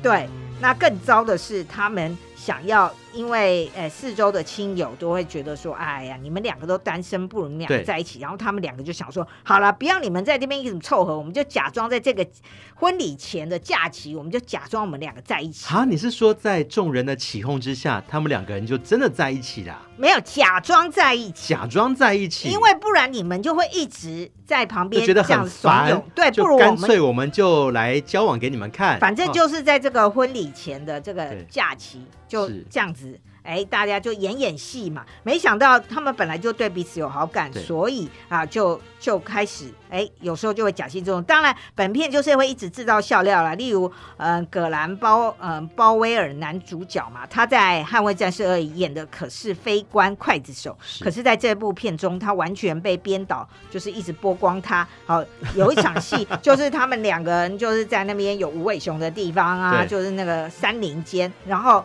[0.00, 0.28] 对，
[0.60, 2.16] 那更糟的是他们。
[2.38, 8.20] 想要，因为呃，四周的亲友都会觉得说，哎呀，你们两个都单身，不如你们两个在一起。
[8.20, 12.26] 然后他们两个就想说，好了，不要你们在这边一直凑合，我们就假装在这个
[12.74, 15.74] 婚礼前的假期，我们就假装我们两个在一起。
[15.74, 19.80] 啊，你是说在众人的起哄之下，他们两个人就真的在一起了？
[19.96, 26.00] 没有，假装在一起，假装在一起，因为不然你们就会一直在旁边觉得很烦。
[26.14, 29.00] 对，不如干脆我们就来交往给你们看。
[29.00, 32.02] 反正就是在这个婚礼前的这个假期。
[32.28, 33.07] 就这样子，
[33.42, 35.06] 哎，大家就演演戏嘛。
[35.22, 41.22] 没想到他们本来就对彼此有好感，所以啊，就就开始，哎，有时候就会假戏真做。
[41.22, 43.54] 当然，本片就是会一直制造笑料啦。
[43.54, 54.86] 例如，嗯、呃，葛兰包，嗯、呃，鲍威尔男主角嘛，他在《捍卫战士二》演的可是非官刽子手，是可是在这部片中，他完全被编导就是一直剥光他。
[55.06, 61.82] 好，有一场戏就是他们两个人就是在那边有无尾熊的地方啊， 就是那个山林间，然后。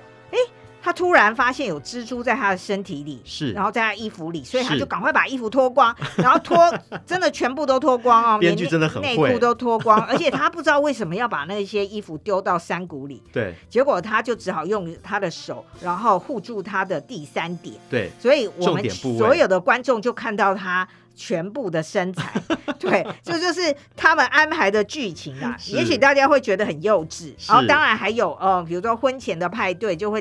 [0.84, 6.58] 他突然发现有蜘蛛在他的身体里，是，然后在他衣服里，所以他就赶快把衣服脱光， 然后脱，
[7.06, 20.86] 真的全部都脱光哦， 编剧真的很，内裤都脱光， 而且他不知道为什么要把那些衣服丢到山谷里，对，结果他就只好用他的手，然后护住他的第三点，对，所以我们所有的观众就看到他。
[21.16, 22.34] 全部的身材，
[22.80, 25.56] 对，这就，就是他们安排的剧情啊。
[25.68, 30.20] 也许大家会觉得很幼稚，然后当然还有呃，比如说婚前的派对，就会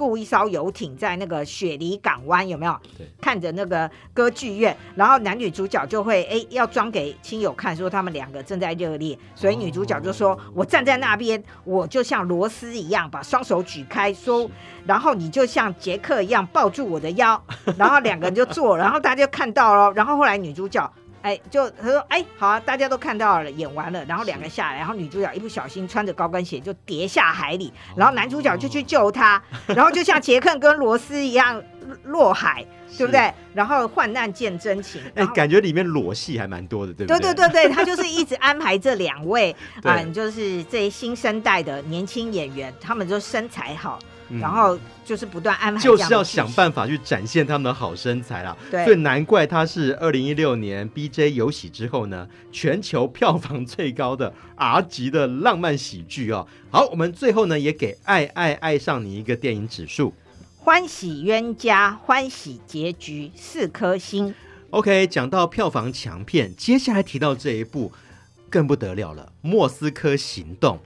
[0.00, 2.74] 雇一艘游艇在那个雪梨港湾，有没有？
[2.96, 14.50] 对，看着那个歌剧院，然后男女主角就会哎要装给亲友看，说他们两个正在热恋，所以女主角就说：“我站在那边，我就像螺丝一样，把双手举开，说，
[14.86, 17.40] 然后你就像杰克一样抱住我的腰，
[17.76, 20.90] 然后两个人就坐， 然后大家就看到了，然后后来。”女主角，
[21.22, 31.62] 哎，就他说，哎，好啊，大家都看到了，演完了，然后两个下来，然后女主角一不小心穿着高跟鞋就跌下海里，然后男主角就去救她， 然后就像杰克跟罗斯一样
[32.04, 32.64] 落海，
[32.96, 33.32] 对不对？
[33.52, 37.20] 然后患难见真情，哎，感觉里面裸戏还蛮多的，对不对？
[37.20, 43.98] 对对对对，他就是一直安排这两位啊， 就是这新生代的年轻演员，他们就身材好。
[44.38, 48.56] 然后就是不断安排，就是要想办法去展现他们的好身材啦。
[48.70, 56.46] 对，所以难怪他是二零一六年 BJ 有喜之后呢，全球票房最高的 R 级的浪漫喜剧哦。
[56.70, 60.14] 好，我们最后呢也给《爱爱爱上你》一个电影指数，
[60.58, 64.34] 欢喜冤家，欢喜结局，四颗星。
[64.70, 67.92] OK，讲到票房强片，接下来提到这一部
[68.48, 70.76] 更不得了了，《莫斯科行动》。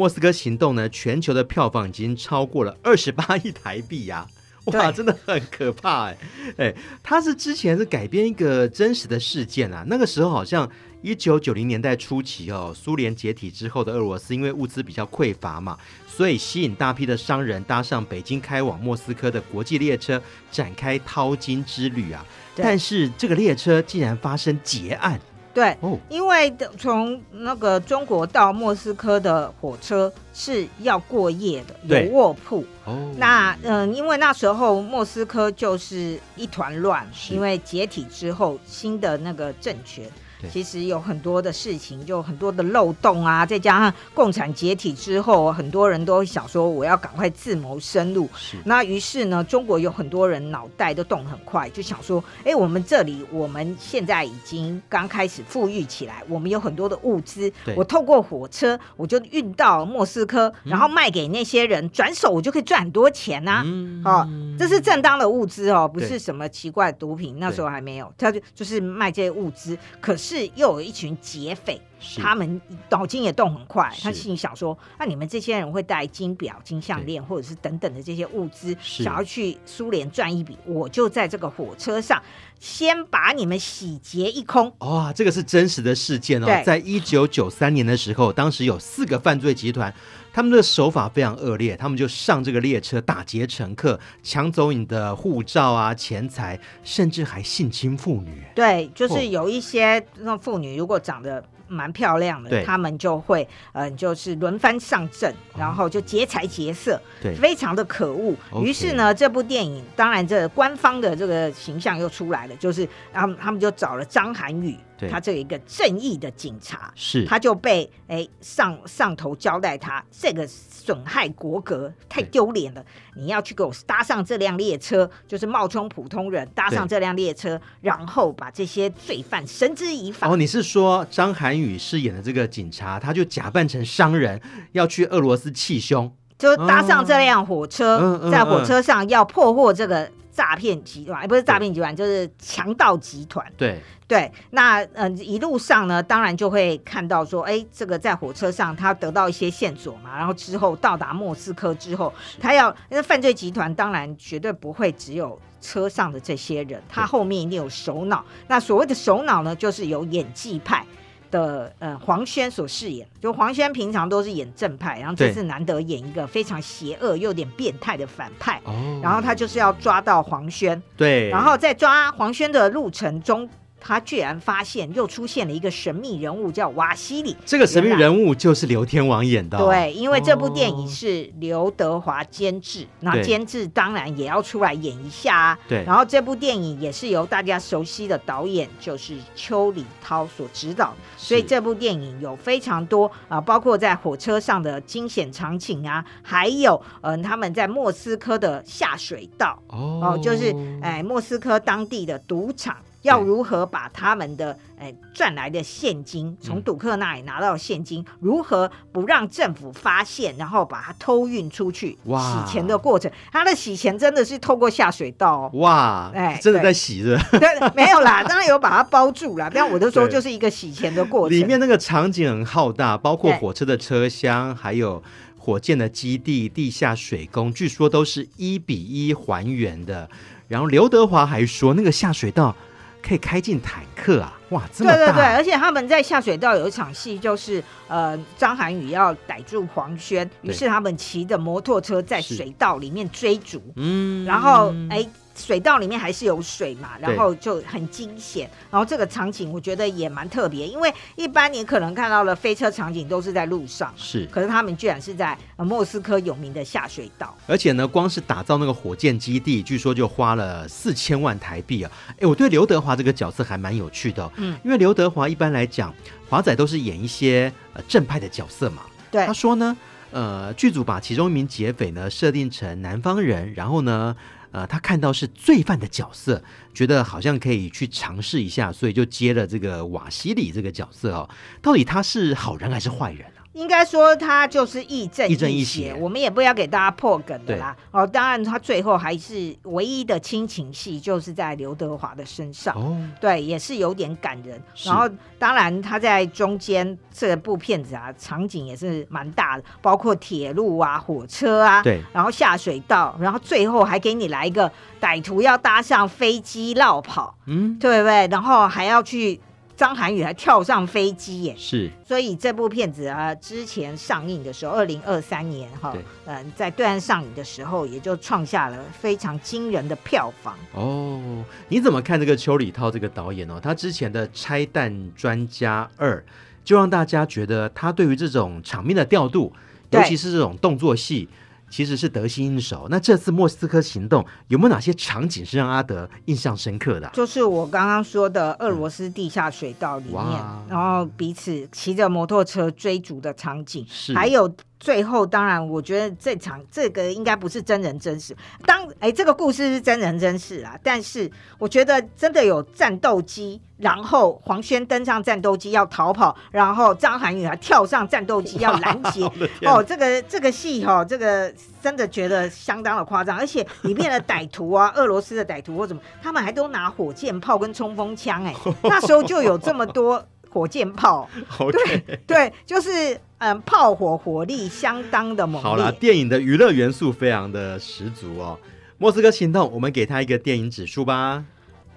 [0.00, 4.26] 莫斯科行动呢，全球的票房已经超过了二十八亿台币呀！
[4.64, 6.16] 哇，真的很可怕哎！
[6.56, 9.84] 哎，它是之前是改编一个真实的事件啊。
[9.88, 10.66] 那个时候好像
[11.02, 15.76] 一九九零年代初期哦，苏联解体之后的俄罗斯，因为物资比较匮乏嘛，
[16.08, 22.24] 所以吸引大批的商人搭上北京开往莫斯科的国际列车，展开淘金之旅啊。
[22.56, 25.20] 但是这个列车竟然发生劫案。
[25.52, 25.76] 对，
[26.08, 32.64] 因为从那个中国到莫斯科的火车是要过夜的，有卧铺。
[32.84, 40.08] 哦，那嗯，因为那时候莫斯科就是一团乱，因为解体之后新的那个政权。
[40.50, 48.28] 其实有很多的事情，就很多的漏洞啊，再加上共产解体之后，很多人都想说我要赶快自谋生路。
[48.34, 63.62] 是，那于是呢，中国有很多人脑袋都动很快，就想说，哎，我们这里我们现在已经刚开始富裕起来，我们有很多的物资，我透过火车我就运到莫斯科，然后卖给那些人，转手我就可以赚很多钱呐、啊。
[63.66, 70.29] 嗯，哦，这是正当的物资哦，不是什么奇怪的毒品，那时候还没有，他就就是卖这些物资，可是。
[70.30, 71.80] 是又有一群劫匪，
[72.16, 73.92] 他们脑筋也动很快。
[74.00, 82.22] 他心里想说：“那你们这些人会带金表、金项链，或者是等等的这些物资，想要去苏联赚一笔，我就在这个火车上
[82.60, 86.46] 先把你们洗劫一空。”哇，这个是真实的事件哦。
[86.64, 89.92] 在一九九三年的时候，当时有四个犯罪集团。
[90.32, 98.42] 他们的手法非常恶劣，他们就上这个列车打劫乘客，抢走你的护照啊、钱财，甚至还性侵妇女。
[98.54, 108.34] 对，就是有一些那妇女，如果长得蛮漂亮的，他们就会嗯、呃，就是轮番上阵，然后就劫财劫色，对，非常的可恶。
[108.62, 114.76] 于是呢，这部电影当然这官方的这个形象又出来了，就是他们他们就找了张涵予。
[115.08, 117.24] 他这一个正义的警察，是。
[117.24, 122.84] 他就被哎上上头交代他这个损害国格太丢脸了，
[123.14, 130.28] 你要去给我搭上这辆列车，就是冒充普通人搭上这辆列车，然后把这些罪犯绳之以法。
[130.28, 134.40] 哦，你是说张涵予饰演的这个警察，他就假扮成商人
[134.72, 140.10] 要去俄罗斯气凶，就搭上这辆火车，哦、在火车上要破获这个。
[140.32, 143.44] 诈骗集团，不是诈骗集团，就是强盗集团。
[143.56, 158.24] 对对，那呃一路上呢，当然就会看到说，哎，这个在火车上他得到一些线索嘛，然后之后到达莫斯科之后，他要那犯罪集团当然绝对不会只有车上的这些人，他后面一定有首脑。
[158.48, 160.84] 那所谓的首脑呢，就是有演技派。
[161.30, 168.60] 的呃，黄轩所饰演，就黄轩平常都是演正派，然后这次难得演一个非常邪恶又有点变态的反派，
[169.02, 173.48] 然后他就是要抓到黄轩，对，然后在抓黄轩的路程中，
[173.80, 177.36] 他居然发现又出现了一个神秘人物，叫瓦西里。
[177.46, 179.58] 这个神秘人物就是刘天王演的。
[179.58, 185.58] 对，因为这部电影是刘德华监制，那、哦、监制当然也要出来演一下啊。
[185.66, 185.82] 对。
[185.84, 202.76] 然后这部电影也是由大家熟悉的导演，就是邱礼涛所指导，所以这部电影有非常多啊、呃，包括在火车上的惊险场景啊，还有嗯、呃，他们在莫斯科的下水道哦、呃，就是哎，莫斯科当地的赌场。
[203.02, 213.10] 要如何把他们的诶赚来的现金从赌客那里拿到现金，嗯，如何不让政府发现，然后把它偷运出去洗钱的过程？
[213.32, 216.10] 他的洗钱真的是透过下水道哇！
[216.14, 217.18] 哎，真的在洗着？
[217.32, 219.50] 对，没有啦， 当然有把它包住啦。
[219.52, 221.38] 但我都说就是一个洗钱的过程。
[221.38, 225.02] 里面那个场景很浩大，包括火车的车厢，还有
[225.38, 230.08] 火箭的基地、地下水宫，据说都是一比一还原的。
[230.48, 232.54] 然后刘德华还说，那个下水道。
[233.02, 234.38] 可以开进坦克啊！
[234.50, 234.96] 哇，这么大！
[234.96, 245.06] 对对对，而且他们在下水道有一场戏，就是呃，张涵予要逮住黄轩，于是他们骑着摩托车在水道里面追逐，嗯，然后哎。
[245.40, 248.48] 水道里面还是有水嘛，然后就很惊险。
[248.70, 257.36] 然后这个场景我觉得也蛮特别，因为一般你可能看到的飞车场景都是在路上，是，可是他们居然是在莫斯科有名的下水道。
[257.46, 261.90] 而且呢，光是打造那个火箭基地，据说就花了四千万台币啊！
[262.20, 265.94] 哎，我对刘德华这个角色还蛮有趣的，嗯，因为刘德华一般来讲，
[266.28, 268.82] 华仔都是演一些呃正派的角色嘛。
[269.10, 269.76] 对，他说呢，
[270.10, 274.14] 呃，剧组把其中一名劫匪呢设定成南方人，然后呢。
[274.52, 276.42] 呃，他看到是罪犯的角色，
[276.74, 281.28] 觉得好像可以去尝试一下，所以就接了这个瓦西里这个角色哦。
[281.62, 283.26] 到底他是好人还是坏人？
[283.52, 287.76] 应该说他就是亦正亦邪，正亦邪，我们也不要给大家破梗的啦。
[287.90, 292.72] 哦，当然他最后还是唯一的亲情戏，就是在刘德华的身上。
[292.76, 294.62] 哦，对，也是有点感人。
[294.84, 304.70] 然后当然他在中间这部片子啊，场景也是蛮大的，包括铁路啊、火车啊，对，然后下水道，然后最后还给你来一个
[305.00, 308.28] 歹徒要搭上飞机绕跑，嗯，对不对？
[308.28, 309.40] 然后还要去。
[309.80, 320.54] 张涵予还跳上飞机耶，是，所以这部片子啊，之前上映的时候，二零二三年哈，嗯，在对岸上映的时候，也就创下了非常惊人的票房。
[320.74, 323.58] 哦，你怎么看这个邱礼涛这个导演哦？
[323.58, 326.18] 他之前的《拆弹专家二》，
[326.62, 329.50] 就让大家觉得他对于这种场面的调度，
[329.92, 331.26] 尤其是这种动作戏。
[331.70, 332.88] 其实是得心应手。
[332.90, 337.08] 那这次莫斯科行动有没有哪些场景是让阿德印象深刻的？
[337.14, 344.52] 就是我刚刚说的俄罗斯地下水道里面，嗯、然后彼此骑着摩托车追逐的场景，是还有。
[344.80, 348.34] 最后，当然，我觉得这场这个应该不是真人真事。
[348.64, 359.30] 当哎，这个故事是真人真事啊，但是我觉得真的有战斗机，然后黄轩登上战斗机要逃跑，然后张涵予还跳上战斗机要拦截。
[359.68, 361.52] 哦，这个这个戏哈、哦，这个
[361.82, 370.26] 真的觉得相当的夸张，而且里面的歹徒啊， 俄罗斯的歹徒或什么，他们还都拿火箭炮跟冲锋枪，哎，那时候就有这么多。
[370.50, 371.28] 火箭炮.
[371.70, 375.62] 对对，就是嗯，炮火火力相当的猛烈。
[375.62, 378.58] 好了，电影的娱乐元素非常的十足哦。
[378.98, 381.42] 莫斯科行动，我们给他一个电影指数吧。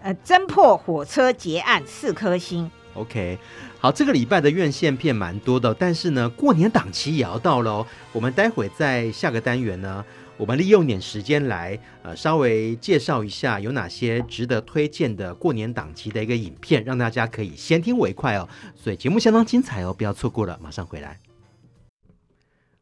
[0.02, 2.72] 呃，侦破火车劫案四颗星。
[2.94, 3.38] OK，
[3.80, 7.88] 好，这个礼拜的院线片蛮多的，但是呢，过年档期也要到了哦。
[8.12, 10.06] 我们待会在下个单元呢。
[10.36, 18.50] 我们利用点时间来，呃，稍微介绍一下有哪些值得推荐的过年档期的一个影片，让大家可以先听为快哦。
[18.76, 21.20] 所以节目相当精彩哦，不要错过了，马上回来。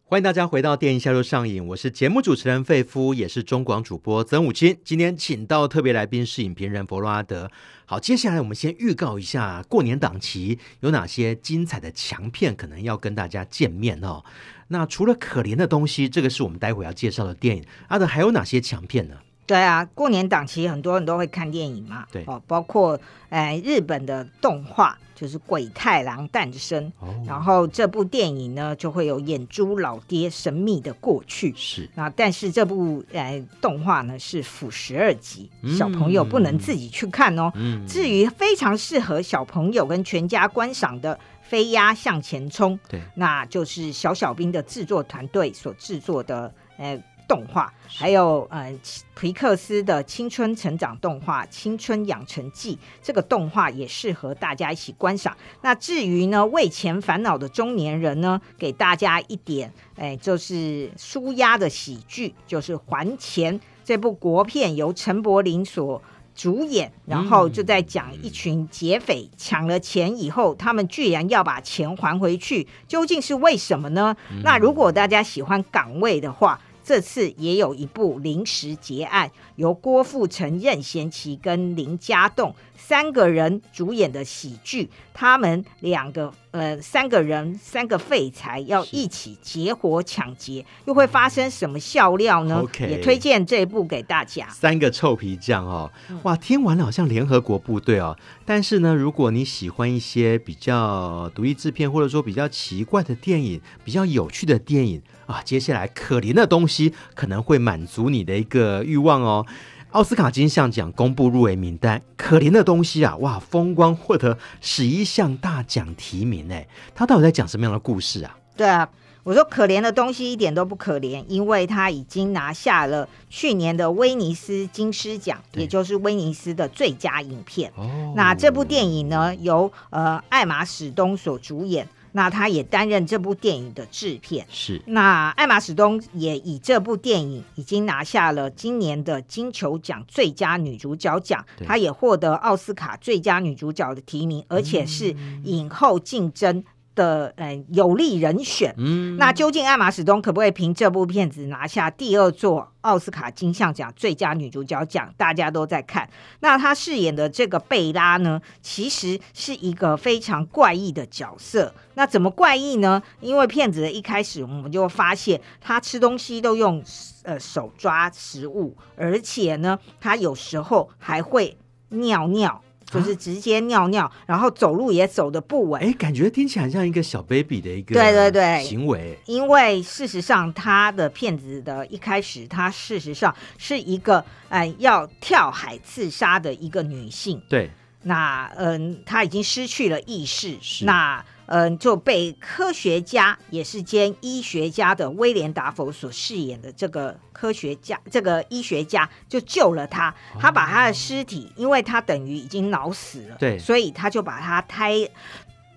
[0.06, 4.78] 欢迎大家回到电影下路上瘾，我是节目主持人费夫，也是中广主播曾武清。
[4.84, 7.50] 今天请到特别来宾是影评人佛罗阿德。
[7.86, 14.24] 好，接下来我们先预告一下过年档期有哪些精彩的强片，可能要跟大家见面哦。
[14.72, 17.64] 那除了可怜的东西，这个是我们待会要介绍的电影。
[17.90, 19.16] 阿德还有哪些强片呢？
[19.46, 22.06] 对啊，过年档期很多人都会看电影嘛。
[22.12, 23.00] 对哦，包括
[23.30, 24.98] 哎日本的动画。
[25.14, 31.54] 就是《鬼太郎诞生》哦，然后这部电影呢就会有眼珠老爹神秘的过去。
[31.56, 37.52] 是，那但是这部呃动画呢是辅十二集，嗯，小朋友不能自己去看哦。
[37.54, 41.14] 嗯，至于非常适合小朋友跟全家观赏的
[41.52, 46.98] 《飞鸭向前冲》，对，那就是小小兵的制作团队所制作的呃。
[47.28, 48.78] 动画还有呃
[49.16, 55.38] 皮克斯的青春成长动画《青春养成记》，这个动画也适合大家一起观赏。
[55.62, 66.02] 那至于呢，为钱烦恼的中年人呢，给大家一点哎，就是舒压的喜剧，就是《还钱》这部国片，由陈柏霖所
[66.42, 74.18] 主演，然后就在讲一群劫匪抢了钱以后，他们居然要把钱还回去，究竟是为什么呢？
[74.44, 84.90] 那如果大家喜欢岗位的话，这次也有一部《临时结案》，由郭富城、任贤齐跟林家栋三个人主演的喜剧。
[85.14, 94.48] 他们两个呃三个人三个废材要一起结伙抢劫，又会发生什么笑料呢？Okay, 也推荐这一部给大家。
[94.50, 95.92] 三个臭皮匠哦，
[96.24, 98.18] 哇，听完了好像联合国部队哦。
[98.46, 105.02] 但是呢，如果你喜欢一些比较独立制片，或者说比较奇怪的电影，比较有趣的电影。
[105.28, 109.46] 啊，接下来可怜的东西可能会满足你的一个欲望哦。
[109.92, 116.66] 奥斯卡金像奖公布入围名单，可怜的东西啊，哇，风光获得十一项大奖提名，哎，
[116.96, 118.38] 他到底在讲什么样的故事啊？
[118.56, 118.88] 对啊，
[119.24, 127.70] 我说可怜的东西一点都不可怜，因为他已经拿下了去年的威尼斯金狮奖，也就是威尼斯的最佳影片。
[127.76, 131.86] 哦，那这部电影呢，由呃艾玛史东所主演。
[132.14, 134.82] 那他也担任这部电影的制片，是。
[134.88, 146.64] 那艾玛史东也以这部电影已经拿下了今年的金球奖最佳女主角奖，她也获得奥斯卡最佳女主角的提名，而且是影后竞争
[146.96, 155.14] 的嗯有力人选，嗯，那究竟艾玛史东可不可以凭这部片子拿下第二座奥斯卡金像奖最佳女主角奖？
[155.18, 156.10] 大家都在看。
[156.42, 161.74] 那她饰演的这个贝拉呢，其实是一个非常怪异的角色。
[161.94, 163.02] 那怎么怪异呢？
[163.20, 166.84] 因为片子的一开始我们就发现，她吃东西都用
[167.24, 171.58] 呃手抓食物，而且呢，她有时候还会
[171.90, 172.62] 尿尿。
[172.92, 175.82] 就是直接尿尿，啊、然后走路也走的不稳。
[175.82, 179.18] 哎，感觉听起来像一个小 baby 的一个对对对行为。
[179.26, 187.42] 因为事实上，他的骗子的一开始，他事实上是一个呃要跳海自杀的一个女性。
[187.48, 187.70] 对，
[188.04, 190.58] 那嗯、呃，她已经失去了意识。
[190.86, 191.24] 那。
[191.48, 200.16] 嗯，就被科学家也是兼医学家的威廉达佛所饰演的这个科学家，这个医学家就救了他。
[200.40, 205.06] 他把他的尸体，因为他等于已经脑死了，对，所以他就把他胎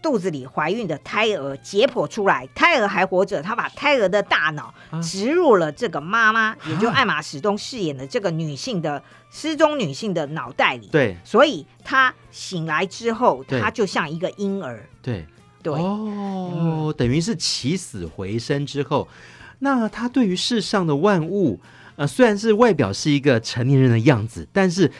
[0.04, 3.40] 肚子里怀孕的胎儿解剖出来，胎儿还活着。
[3.40, 10.88] 他把胎儿的大脑植入了这个妈妈，也就艾玛史东饰演的这个女性的失踪女性的脑袋里。
[10.92, 14.86] 对，所以他醒来之后，他就像一个婴儿。
[15.00, 15.26] 对。
[15.62, 19.08] 对哦，嗯、等于是起死回生之后，
[19.60, 21.58] 那他对于世上的万物，
[21.96, 24.92] 呃，虽然是外表是一个成年人的样子，但是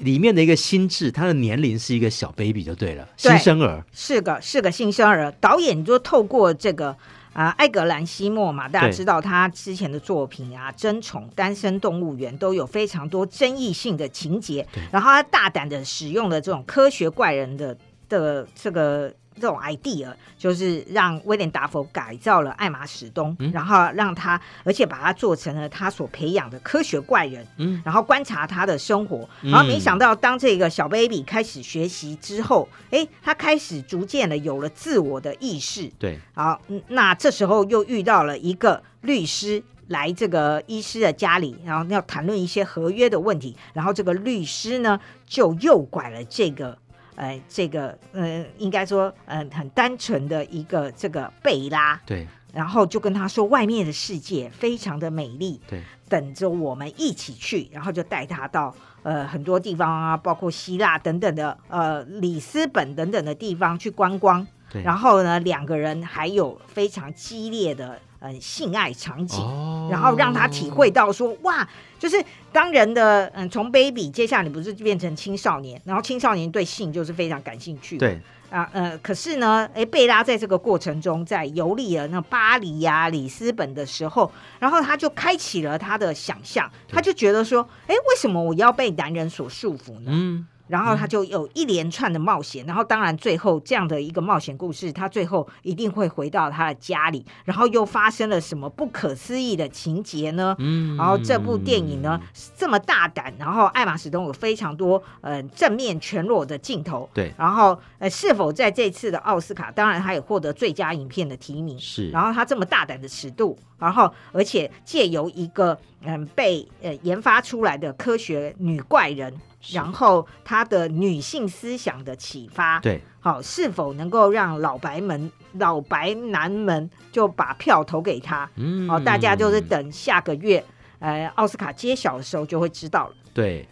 [0.00, 5.32] 里面的一个心智，他的年龄是一个小 baby 就对了，新生儿是个是个新生儿。
[5.40, 6.88] 导演就透过这个
[7.32, 17.76] 啊、呃，艾格兰西莫嘛，大家知道他之前的作品啊，《争宠》《单身动物园》都有非常多争议性的情节，然后他大胆的使用了这种科学怪人的
[18.08, 19.12] 的这个。
[19.34, 46.76] 这种 idea 就是让威廉达佛改造了艾玛史东，嗯、然后让他，而且把他做成了他所培养的科学怪人，嗯，然后观察他的生活，嗯、然后没想到当这个小 baby 开始学习之后，哎，他开始逐渐的有了自我的意识，对，好，那这时候又遇到了一个律师来这个医师的家里，然后要谈论一些合约的问题，然后这个律师呢就诱拐了这个。
[47.20, 67.98] 呃，这个呃，应该说，嗯、呃，很单纯的一个这个贝拉，对，然后就跟他说，外面的世界非常的美丽，对，等着我们一起去，然后就带他到呃很多地方啊，包括希腊等等的，呃，里斯本等等的地方去观光，对，然后呢，两个人还有非常激烈的。
[68.22, 71.68] 嗯，性爱场景，哦、然后让他体会到说，哇，
[71.98, 72.22] 就是
[72.52, 78.20] 当人的嗯，从 baby，接下来你不是变成青少年，然后青少年对性就是非常感兴趣，对
[78.50, 90.10] 啊，呃，可是呢，哎，贝拉在这个过程中，在游历了那巴黎呀、啊、里斯本的时候，然后他就开启了他的想象，对他就觉得说，哎，为什么我要被男人所束缚呢？
[90.12, 90.46] 嗯。
[90.70, 100.54] 然后他就有一连串的冒险，然后当然最后这样的一个冒险故事，他最后一定会回到他的家里，然后又发生了什么不可思议的情节呢？
[100.60, 102.20] 嗯，然后这部电影呢
[102.56, 119.34] 这么大胆，然后艾玛史东有非常多呃正面全裸的镜头，对，然后呃是否在这次的奥斯卡，当然他也获得最佳影片的提名，是，然后他这么大胆的尺度，然后而且借由一个嗯被呃研发出来的科学女怪人。
[119.68, 128.48] 然后他的女性思想的启发，对，好，是否能够让老白们、老白男们就把票投给他？
[128.56, 130.64] 嗯，哦，大家就是等下个月，
[130.98, 133.14] 呃，奥斯卡揭晓的时候就会知道了。
[133.34, 133.68] 对。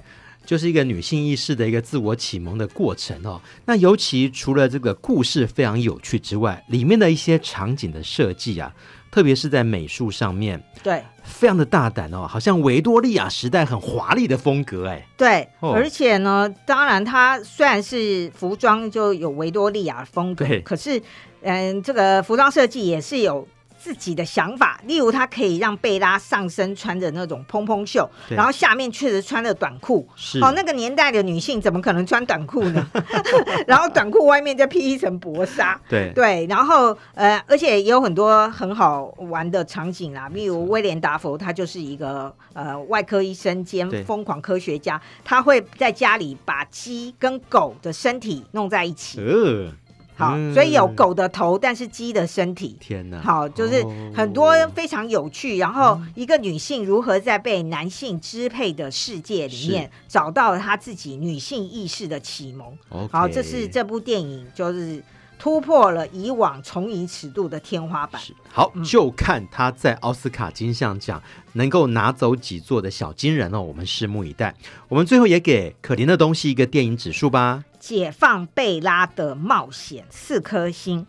[0.47, 3.39] 就是一个女性意识的一个自我启蒙的过程哦。
[3.67, 8.75] 那尤其除了这个故事非常有趣之外，里面的一些场景的设计啊。
[9.11, 21.01] 特别是在美术上面，对，非常的大胆哦，好像维多利亚时代很华丽的风格哎，对，哦、而且呢，当然它虽然是服装就有维多利亚风格，可是，
[21.43, 23.47] 嗯，这个服装设计也是有。
[23.79, 30.07] 自己的想法，例如他可以让贝拉上身穿着那种蓬蓬袖，然后下面确实穿着短裤。
[30.17, 32.87] 是哦，那个年代的女性怎么可能穿短裤呢？
[33.67, 35.81] 然后短裤外面再披一层薄纱。
[35.89, 49.21] 对对，然后呃，而且也有很多很好玩的场景啦，例如威廉达佛，他就是一个呃外科医生兼疯狂科学家，他会在家里把鸡跟狗的身体弄在一起。
[49.21, 49.73] 呃
[50.19, 52.77] 好，所以有狗的头，但是鸡的身体。
[52.81, 53.21] 天哪！
[53.23, 55.55] 好，就是很多非常有趣。
[55.55, 62.77] 哦、然后一个女性如何在被男性支配的世界里面找到了她自己女性意识的启蒙。
[63.09, 65.01] 好，这是这部电影就是
[65.39, 68.21] 突破了以往重影尺度的天花板。
[68.51, 74.53] 好，就看她在奥斯卡金像奖能够拿走几座的小金人哦，我们拭目以待。
[74.89, 77.63] 我们最后也给可怜的东西一个电影指数吧。
[77.89, 81.07] 解放贝拉的冒险，四颗星。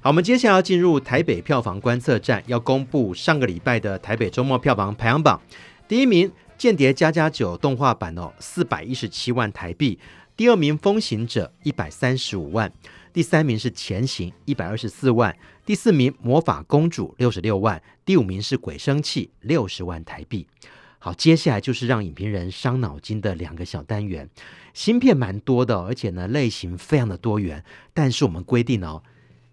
[0.00, 5.38] 好，我们接下来要进入台北票房观测站，要公布上个礼拜的台北周末票房排行榜。
[5.86, 6.26] 第一名
[6.56, 9.98] 《间谍加加九》动画版哦，四百一十七万台币；
[10.34, 12.66] 第二名《风行者》一百三十五万；
[13.12, 15.30] 第三名是《潜行》一百二十四万；
[15.66, 20.46] 第四名《魔法公主》六十六万；第五名是《鬼生气》六十万台币。
[20.98, 24.30] 好，接下来就是让影评人伤脑筋的两个小单元。
[24.74, 27.64] 芯片蛮多的，而且呢类型非常的多元。
[27.92, 29.02] 但是我们规定哦，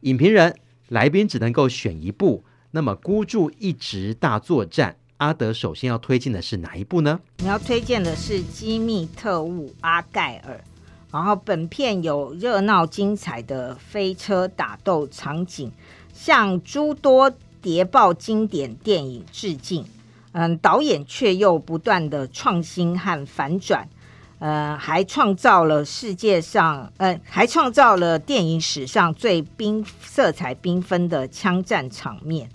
[0.01, 0.55] 影评人
[0.87, 2.43] 来宾只能够选一部。
[2.71, 7.19] 那么孤注一掷大作战，阿德首先要推荐的是哪一部呢？
[7.39, 10.53] 你要推荐的是《机密特务阿盖尔》。
[11.11, 15.71] 然后本片有热闹精彩的飞车打斗场景，
[16.13, 19.83] 向诸多谍报经典电影致敬。
[20.33, 23.89] 嗯，导演却又不断的创新和反转，
[24.39, 32.49] 呃，还创造了世界上，呃，还创造了电影史上最缤色彩缤纷的枪战场面。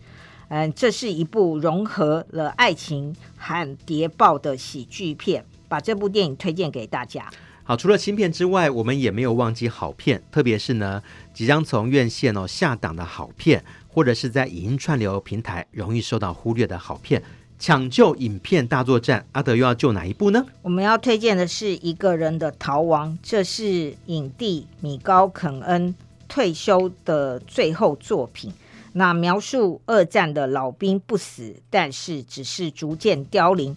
[0.48, 7.28] 嗯、这是一部融合了爱情和谍报的喜剧片，把这部电影推荐给大家。
[7.64, 17.22] 好，除了新片之外，我们也没有忘记好片，特别是呢，即将从院线哦下档的好片，或者是在影音串流平台容易受到忽略的好片。
[17.66, 20.44] 抢救影片大作战，阿德又要救哪一部呢？
[20.60, 25.94] 我们要推荐的是一个人的逃亡，这是影帝米高肯恩
[26.28, 28.52] 退休的最后作品。
[28.92, 33.74] 那描述二战的老兵不死，但是只是逐渐凋零。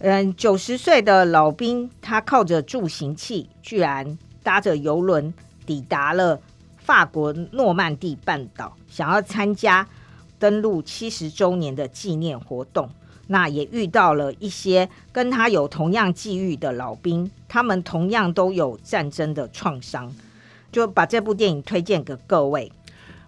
[0.00, 5.32] 嗯，九十岁的老兵，他靠着助行器，居然搭着游轮
[5.64, 6.40] 抵达了
[6.78, 9.86] 法国诺曼底半岛，想要参加
[10.40, 12.90] 登陆七十周年的纪念活动。
[13.28, 20.12] 那也遇到了一些跟他有同样际遇的老兵，他们同样都有战争的创伤，
[20.72, 22.72] 就把这部电影推荐给各位。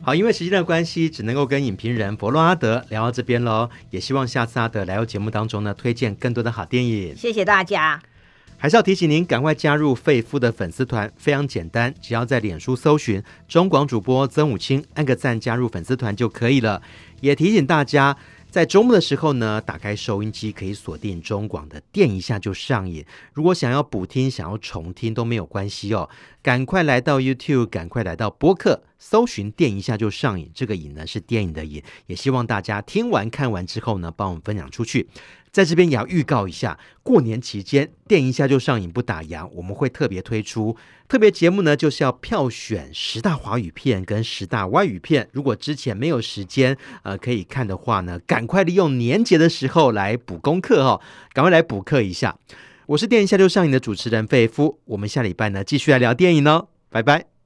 [0.03, 3.69] 好，因为时间的关系，只能够跟影评人佛洛阿德聊到这边喽。
[3.91, 7.15] 也希望下次阿德来到节目当中呢，推荐更多的好电影。
[7.15, 8.01] 谢谢大家。
[8.57, 16.81] 还是要提醒您，赶快加入费夫的粉丝团，非常简单，只要在脸书搜寻中广主播曾武清，按个赞加入粉丝团就可以了。
[17.21, 18.17] 也提醒大家。
[18.51, 23.05] 在周末的时候呢，打开收音机可以锁定中广的电一下就上瘾。
[23.33, 26.11] 如果想要补听、想要重听都没有关系哦，
[26.43, 30.51] 赶快来到 YouTube，赶快来到播客，搜寻电一下就上瘾。
[30.53, 35.09] 这个瘾呢是电影的瘾，也希望大家听完看完之后呢，帮我们分享出去。
[35.53, 40.77] 在这边也要预告一下，过年期间电一下就上瘾不打烊，我们会特别推出
[41.09, 45.29] 特别节目呢，就是要票选十大华语片跟十大外语片。
[45.33, 51.01] 如果之前没有时间呃可以看的话呢，赶快利用年节的时候来补功课、哦，
[51.33, 52.37] 赶快来补课一下。
[52.87, 57.40] 我是电一下就上瘾的主持人费夫，我们下礼拜呢继续来聊电影哦，拜拜。